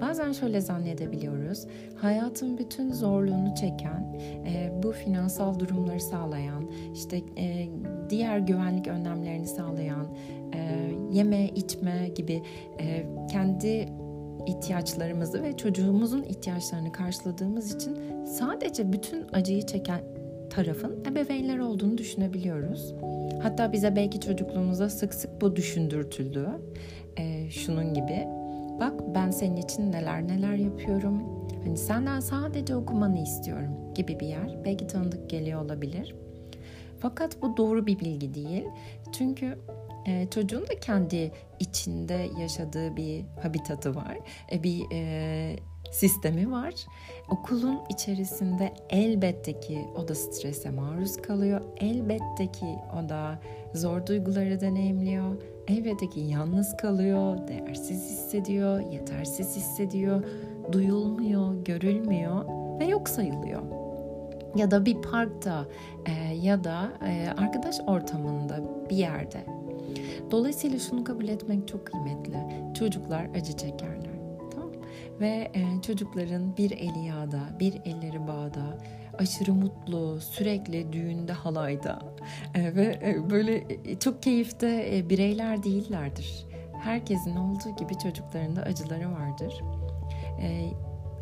Bazen 0.00 0.32
şöyle 0.32 0.60
zannedebiliyoruz. 0.60 1.66
Hayatın 1.96 2.58
bütün 2.58 2.92
zorluğunu 2.92 3.54
çeken, 3.54 4.16
e, 4.46 4.72
bu 4.82 4.92
finansal 4.92 5.58
durumları 5.58 6.00
sağlayan, 6.00 6.70
işte 6.94 7.20
diğer 8.10 8.38
güvenlik 8.38 8.88
önlemlerini 8.88 9.46
sağlayan, 9.46 10.06
yeme, 11.10 11.48
içme 11.48 12.08
gibi 12.14 12.42
kendi 13.30 13.88
ihtiyaçlarımızı 14.46 15.42
ve 15.42 15.56
çocuğumuzun 15.56 16.22
ihtiyaçlarını 16.22 16.92
karşıladığımız 16.92 17.74
için 17.74 17.98
sadece 18.26 18.92
bütün 18.92 19.26
acıyı 19.32 19.66
çeken 19.66 20.00
tarafın 20.50 21.04
ebeveynler 21.10 21.58
olduğunu 21.58 21.98
düşünebiliyoruz. 21.98 22.94
Hatta 23.42 23.72
bize 23.72 23.96
belki 23.96 24.20
çocukluğumuzda 24.20 24.88
sık 24.88 25.14
sık 25.14 25.40
bu 25.40 25.56
düşündürtüldü. 25.56 26.48
Ee, 27.18 27.50
şunun 27.50 27.94
gibi. 27.94 28.43
Bak 28.80 29.14
ben 29.14 29.30
senin 29.30 29.56
için 29.56 29.92
neler 29.92 30.28
neler 30.28 30.54
yapıyorum. 30.54 31.22
Hani 31.64 31.76
senden 31.76 32.20
sadece 32.20 32.76
okumanı 32.76 33.22
istiyorum 33.22 33.94
gibi 33.94 34.20
bir 34.20 34.26
yer. 34.26 34.64
Belki 34.64 34.86
tanıdık 34.86 35.30
geliyor 35.30 35.64
olabilir. 35.64 36.14
Fakat 36.98 37.42
bu 37.42 37.56
doğru 37.56 37.86
bir 37.86 38.00
bilgi 38.00 38.34
değil. 38.34 38.64
Çünkü 39.12 39.58
e, 40.06 40.26
çocuğun 40.30 40.62
da 40.62 40.80
kendi 40.80 41.32
içinde 41.60 42.28
yaşadığı 42.40 42.96
bir 42.96 43.24
habitatı 43.42 43.94
var. 43.94 44.18
E, 44.52 44.62
bir 44.62 44.84
e, 44.92 45.56
sistemi 45.92 46.50
var. 46.50 46.74
Okulun 47.30 47.80
içerisinde 47.88 48.74
elbette 48.90 49.60
ki 49.60 49.78
o 49.96 50.08
da 50.08 50.14
strese 50.14 50.70
maruz 50.70 51.16
kalıyor. 51.16 51.60
Elbette 51.76 52.52
ki 52.52 52.76
o 53.04 53.08
da 53.08 53.40
zor 53.74 54.06
duyguları 54.06 54.60
deneyimliyor. 54.60 55.36
Elbette 55.68 56.08
ki 56.08 56.20
yalnız 56.20 56.76
kalıyor, 56.76 57.48
değersiz 57.48 58.10
hissediyor, 58.10 58.80
yetersiz 58.92 59.56
hissediyor, 59.56 60.24
duyulmuyor, 60.72 61.64
görülmüyor 61.64 62.44
ve 62.80 62.84
yok 62.84 63.08
sayılıyor. 63.08 63.62
Ya 64.56 64.70
da 64.70 64.86
bir 64.86 65.02
parkta 65.02 65.66
e, 66.06 66.34
ya 66.34 66.64
da 66.64 66.92
e, 67.06 67.28
arkadaş 67.38 67.76
ortamında 67.86 68.60
bir 68.90 68.96
yerde. 68.96 69.44
Dolayısıyla 70.30 70.78
şunu 70.78 71.04
kabul 71.04 71.28
etmek 71.28 71.68
çok 71.68 71.86
kıymetli. 71.86 72.36
Çocuklar 72.74 73.26
acı 73.34 73.52
çekerler 73.52 74.14
ve 75.20 75.50
e, 75.54 75.82
çocukların 75.82 76.56
bir 76.56 76.70
eli 76.70 77.06
yağda, 77.06 77.40
bir 77.60 77.74
elleri 77.84 78.26
bağda, 78.26 78.78
aşırı 79.18 79.54
mutlu, 79.54 80.20
sürekli 80.20 80.92
düğünde, 80.92 81.32
halayda 81.32 81.98
e, 82.54 82.74
ve 82.74 83.00
e, 83.04 83.30
böyle 83.30 83.64
e, 83.84 83.98
çok 83.98 84.22
keyifte 84.22 85.02
bireyler 85.10 85.62
değillerdir. 85.62 86.46
Herkesin 86.80 87.36
olduğu 87.36 87.76
gibi 87.76 87.98
çocukların 87.98 88.56
da 88.56 88.62
acıları 88.62 89.12
vardır. 89.12 89.60
E, 90.40 90.70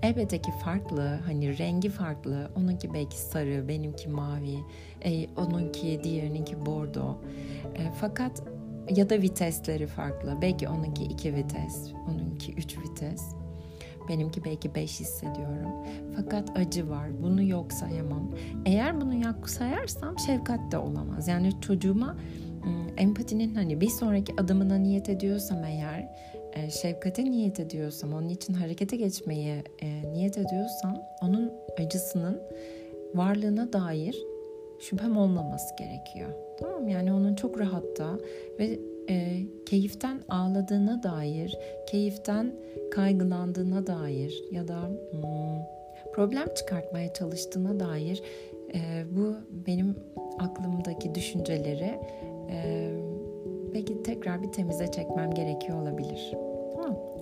elbette 0.02 0.42
ki 0.42 0.50
farklı, 0.64 1.20
hani 1.26 1.58
rengi 1.58 1.88
farklı. 1.88 2.50
Onunki 2.56 2.94
belki 2.94 3.18
sarı, 3.18 3.68
benimki 3.68 4.08
mavi, 4.08 4.58
e, 5.04 5.26
onunki 5.36 6.00
diğerininki 6.04 6.66
bordo. 6.66 7.16
Fakat 8.00 8.42
ya 8.90 9.10
da 9.10 9.22
vitesleri 9.22 9.86
farklı. 9.86 10.38
Belki 10.42 10.68
onunki 10.68 11.04
iki 11.04 11.34
vites, 11.34 11.92
onunki 12.08 12.52
üç 12.52 12.78
vites. 12.78 13.41
Benimki 14.08 14.44
belki 14.44 14.74
beş 14.74 15.00
hissediyorum. 15.00 15.70
Fakat 16.16 16.58
acı 16.58 16.90
var. 16.90 17.22
Bunu 17.22 17.42
yok 17.42 17.72
sayamam. 17.72 18.30
Eğer 18.66 19.00
bunu 19.00 19.14
yok 19.14 19.50
sayarsam 19.50 20.18
şefkat 20.18 20.72
de 20.72 20.78
olamaz. 20.78 21.28
Yani 21.28 21.60
çocuğuma 21.60 22.16
empatinin 22.96 23.54
hani 23.54 23.80
bir 23.80 23.88
sonraki 23.88 24.32
adımına 24.40 24.76
niyet 24.76 25.08
ediyorsam 25.08 25.64
eğer 25.64 26.08
e, 26.52 26.70
şefkate 26.70 27.24
niyet 27.24 27.60
ediyorsam 27.60 28.12
onun 28.12 28.28
için 28.28 28.54
harekete 28.54 28.96
geçmeye 28.96 29.64
e, 29.82 30.12
niyet 30.12 30.38
ediyorsam 30.38 31.02
onun 31.22 31.52
acısının 31.78 32.42
varlığına 33.14 33.72
dair 33.72 34.16
şüphem 34.80 35.16
olmaması 35.16 35.76
gerekiyor. 35.76 36.30
Tamam 36.60 36.88
yani 36.88 37.12
onun 37.12 37.34
çok 37.34 37.60
rahatta 37.60 38.18
ve 38.58 38.78
e, 39.08 39.42
keyiften 39.66 40.20
ağladığına 40.28 41.02
dair, 41.02 41.58
keyiften 41.90 42.52
kaygılandığına 42.90 43.86
dair 43.86 44.44
ya 44.50 44.68
da 44.68 44.80
hmm, 45.10 45.58
problem 46.14 46.54
çıkartmaya 46.54 47.12
çalıştığına 47.12 47.80
dair 47.80 48.22
e, 48.74 49.04
bu 49.10 49.36
benim 49.66 49.96
aklımdaki 50.38 51.14
düşünceleri 51.14 51.98
e, 52.50 52.90
belki 53.74 54.02
tekrar 54.02 54.42
bir 54.42 54.52
temize 54.52 54.90
çekmem 54.90 55.30
gerekiyor 55.34 55.82
olabilir. 55.82 56.51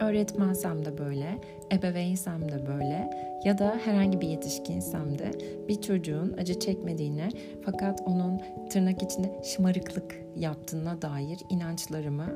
Öğretmensem 0.00 0.84
de 0.84 0.98
böyle, 0.98 1.38
ebeveynsem 1.72 2.48
de 2.48 2.66
böyle 2.66 3.10
ya 3.44 3.58
da 3.58 3.80
herhangi 3.84 4.20
bir 4.20 4.28
yetişkinsem 4.28 5.18
de 5.18 5.30
bir 5.68 5.80
çocuğun 5.80 6.34
acı 6.38 6.58
çekmediğine 6.58 7.28
fakat 7.64 8.00
onun 8.06 8.40
tırnak 8.70 9.02
içinde 9.02 9.42
şımarıklık 9.44 10.16
yaptığına 10.36 11.02
dair 11.02 11.38
inançlarımı 11.50 12.26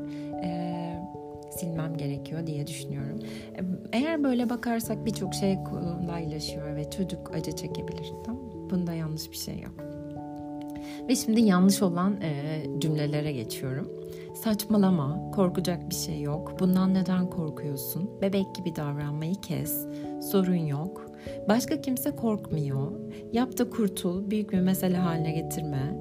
e, 0.45 0.75
silmem 1.51 1.97
gerekiyor 1.97 2.47
diye 2.47 2.67
düşünüyorum. 2.67 3.19
Eğer 3.93 4.25
böyle 4.25 4.51
bakarsak 4.51 5.07
birçok 5.07 5.35
şey 5.35 5.59
kolaylaşıyor 5.65 6.77
ve 6.77 6.91
çocuk 6.91 7.35
acı 7.35 7.53
çekebilir. 7.53 8.13
Tamam 8.25 8.45
Bunda 8.71 8.93
yanlış 8.93 9.31
bir 9.31 9.37
şey 9.37 9.61
yok. 9.61 9.94
Ve 11.09 11.17
şimdi 11.17 11.41
yanlış 11.41 11.83
olan 11.83 12.21
e, 12.21 12.63
cümlelere 12.79 13.33
geçiyorum. 13.33 13.91
Saçmalama, 14.35 15.31
korkacak 15.31 15.91
bir 15.91 15.95
şey 15.95 16.21
yok. 16.21 16.61
Bundan 16.61 16.95
neden 16.95 17.31
korkuyorsun? 17.31 18.11
Bebek 18.23 18.55
gibi 18.55 18.77
davranmayı 18.77 19.35
kes. 19.35 19.87
Sorun 20.31 20.55
yok. 20.55 21.07
Başka 21.49 21.81
kimse 21.81 22.11
korkmuyor. 22.11 22.93
Yap 23.33 23.59
da 23.59 23.71
kurtul, 23.71 24.31
büyük 24.31 24.53
bir 24.53 24.61
mesele 24.61 24.97
haline 24.97 25.33
getirme. 25.33 25.97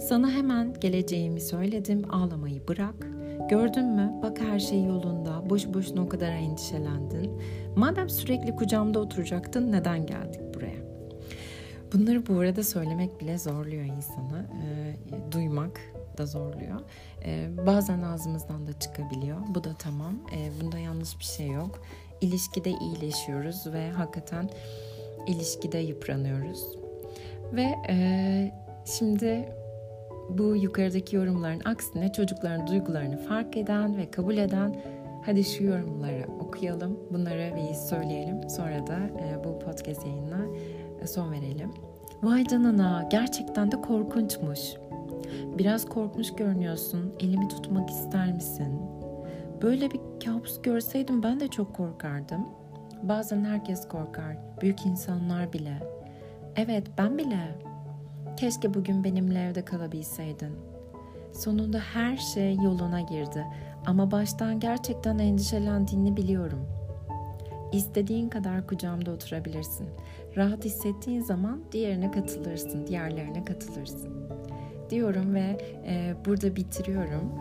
Sana 0.00 0.30
hemen 0.30 0.74
geleceğimi 0.80 1.40
söyledim, 1.40 2.02
ağlamayı 2.10 2.68
bırak. 2.68 3.08
Gördün 3.50 3.86
mü? 3.86 4.12
Bak 4.22 4.40
her 4.40 4.58
şey 4.58 4.84
yolunda. 4.84 5.50
Boş 5.50 5.66
boşuna 5.74 6.02
o 6.02 6.08
kadar 6.08 6.30
endişelendin. 6.30 7.40
Madem 7.76 8.08
sürekli 8.08 8.56
kucağımda 8.56 9.00
oturacaktın, 9.00 9.72
neden 9.72 10.06
geldik? 10.06 10.43
Bunları 11.94 12.26
bu 12.26 12.38
arada 12.38 12.62
söylemek 12.62 13.20
bile 13.20 13.38
zorluyor 13.38 13.84
insanı. 13.84 14.46
E, 14.64 15.32
duymak 15.32 15.80
da 16.18 16.26
zorluyor. 16.26 16.80
E, 17.24 17.48
bazen 17.66 18.02
ağzımızdan 18.02 18.66
da 18.66 18.78
çıkabiliyor. 18.78 19.38
Bu 19.48 19.64
da 19.64 19.74
tamam. 19.78 20.14
E, 20.36 20.60
bunda 20.60 20.78
yanlış 20.78 21.18
bir 21.18 21.24
şey 21.24 21.48
yok. 21.48 21.82
İlişkide 22.20 22.70
iyileşiyoruz 22.70 23.66
ve 23.72 23.90
hakikaten 23.90 24.50
ilişkide 25.26 25.78
yıpranıyoruz. 25.78 26.64
Ve 27.52 27.74
e, 27.88 28.52
şimdi 28.98 29.48
bu 30.28 30.56
yukarıdaki 30.56 31.16
yorumların 31.16 31.62
aksine 31.64 32.12
çocukların 32.12 32.66
duygularını 32.66 33.16
fark 33.16 33.56
eden 33.56 33.96
ve 33.96 34.10
kabul 34.10 34.36
eden 34.36 34.82
hadi 35.26 35.44
şu 35.44 35.64
yorumları 35.64 36.26
okuyalım. 36.40 36.98
Bunları 37.10 37.56
bir 37.56 37.74
söyleyelim. 37.74 38.50
Sonra 38.50 38.86
da 38.86 38.96
e, 38.96 39.44
bu 39.44 39.58
podcast 39.58 40.06
yayınına 40.06 40.46
son 41.06 41.32
verelim. 41.32 41.70
Vay 42.22 42.46
canına 42.46 43.08
gerçekten 43.10 43.72
de 43.72 43.80
korkunçmuş. 43.80 44.60
Biraz 45.58 45.88
korkmuş 45.88 46.34
görünüyorsun. 46.34 47.12
Elimi 47.20 47.48
tutmak 47.48 47.90
ister 47.90 48.32
misin? 48.32 48.80
Böyle 49.62 49.90
bir 49.90 50.00
kabus 50.24 50.62
görseydim 50.62 51.22
ben 51.22 51.40
de 51.40 51.48
çok 51.48 51.74
korkardım. 51.74 52.48
Bazen 53.02 53.44
herkes 53.44 53.88
korkar. 53.88 54.36
Büyük 54.60 54.86
insanlar 54.86 55.52
bile. 55.52 55.82
Evet 56.56 56.86
ben 56.98 57.18
bile. 57.18 57.58
Keşke 58.36 58.74
bugün 58.74 59.04
benimle 59.04 59.42
evde 59.42 59.64
kalabilseydin. 59.64 60.52
Sonunda 61.32 61.78
her 61.78 62.16
şey 62.16 62.54
yoluna 62.54 63.00
girdi 63.00 63.46
ama 63.86 64.10
baştan 64.10 64.60
gerçekten 64.60 65.18
endişelendiğini 65.18 66.16
biliyorum. 66.16 66.66
İstediğin 67.72 68.28
kadar 68.28 68.66
kucağımda 68.66 69.10
oturabilirsin. 69.10 69.88
Rahat 70.36 70.64
hissettiğin 70.64 71.20
zaman 71.20 71.62
diğerine 71.72 72.10
katılırsın, 72.10 72.86
diğerlerine 72.86 73.44
katılırsın. 73.44 74.28
Diyorum 74.90 75.34
ve 75.34 75.58
e, 75.86 76.14
burada 76.26 76.56
bitiriyorum. 76.56 77.32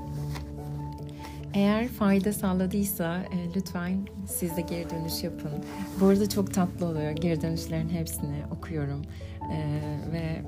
Eğer 1.53 1.87
fayda 1.87 2.33
sağladıysa 2.33 3.17
e, 3.17 3.55
lütfen 3.55 4.07
siz 4.27 4.57
de 4.57 4.61
geri 4.61 4.89
dönüş 4.89 5.23
yapın. 5.23 5.51
Bu 5.99 6.05
arada 6.05 6.29
çok 6.29 6.53
tatlı 6.53 6.85
oluyor. 6.85 7.11
Geri 7.11 7.41
dönüşlerin 7.41 7.89
hepsini 7.89 8.43
okuyorum. 8.51 9.01
E, 9.51 9.81
ve 10.11 10.41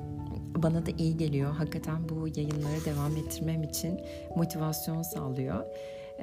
bana 0.62 0.86
da 0.86 0.90
iyi 0.98 1.16
geliyor. 1.16 1.52
Hakikaten 1.52 2.08
bu 2.08 2.28
yayınları 2.36 2.84
devam 2.84 3.16
ettirmem 3.16 3.62
için 3.62 4.00
motivasyon 4.36 5.02
sağlıyor. 5.02 5.64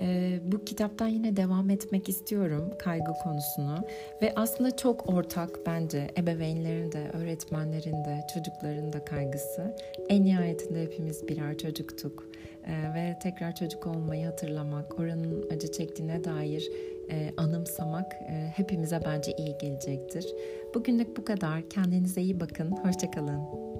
Ee, 0.02 0.40
bu 0.44 0.66
kitaptan 0.66 1.08
yine 1.08 1.38
devam 1.38 1.70
etmek 1.70 2.10
istiyorum 2.10 2.74
kaygı 2.80 3.12
konusunu 3.24 3.78
ve 4.22 4.34
aslında 4.36 4.76
çok 4.76 5.10
ortak 5.10 5.60
bence 5.66 6.08
ebeveynlerin 6.18 6.92
de, 6.92 7.10
öğretmenlerin 7.14 8.06
de, 8.06 8.28
çocukların 8.34 8.94
da 8.94 9.06
kaygısı. 9.06 9.76
En 10.10 10.24
nihayetinde 10.24 10.82
hepimiz 10.82 11.28
birer 11.28 11.58
çocuktuk 11.58 12.28
ee, 12.68 12.94
ve 12.96 13.20
tekrar 13.20 13.56
çocuk 13.56 13.88
olmayı 13.88 14.26
hatırlamak, 14.26 15.00
oranın 15.00 15.50
acı 15.52 15.72
çektiğine 15.72 16.24
dair 16.24 16.70
e, 17.12 17.34
anımsamak 17.38 18.14
e, 18.14 18.54
hepimize 18.56 19.00
bence 19.06 19.32
iyi 19.38 19.58
gelecektir. 19.58 20.26
Bugünlük 20.74 21.18
bu 21.18 21.26
kadar. 21.26 21.70
Kendinize 21.70 22.22
iyi 22.22 22.40
bakın. 22.40 22.72
Hoşçakalın. 22.72 23.73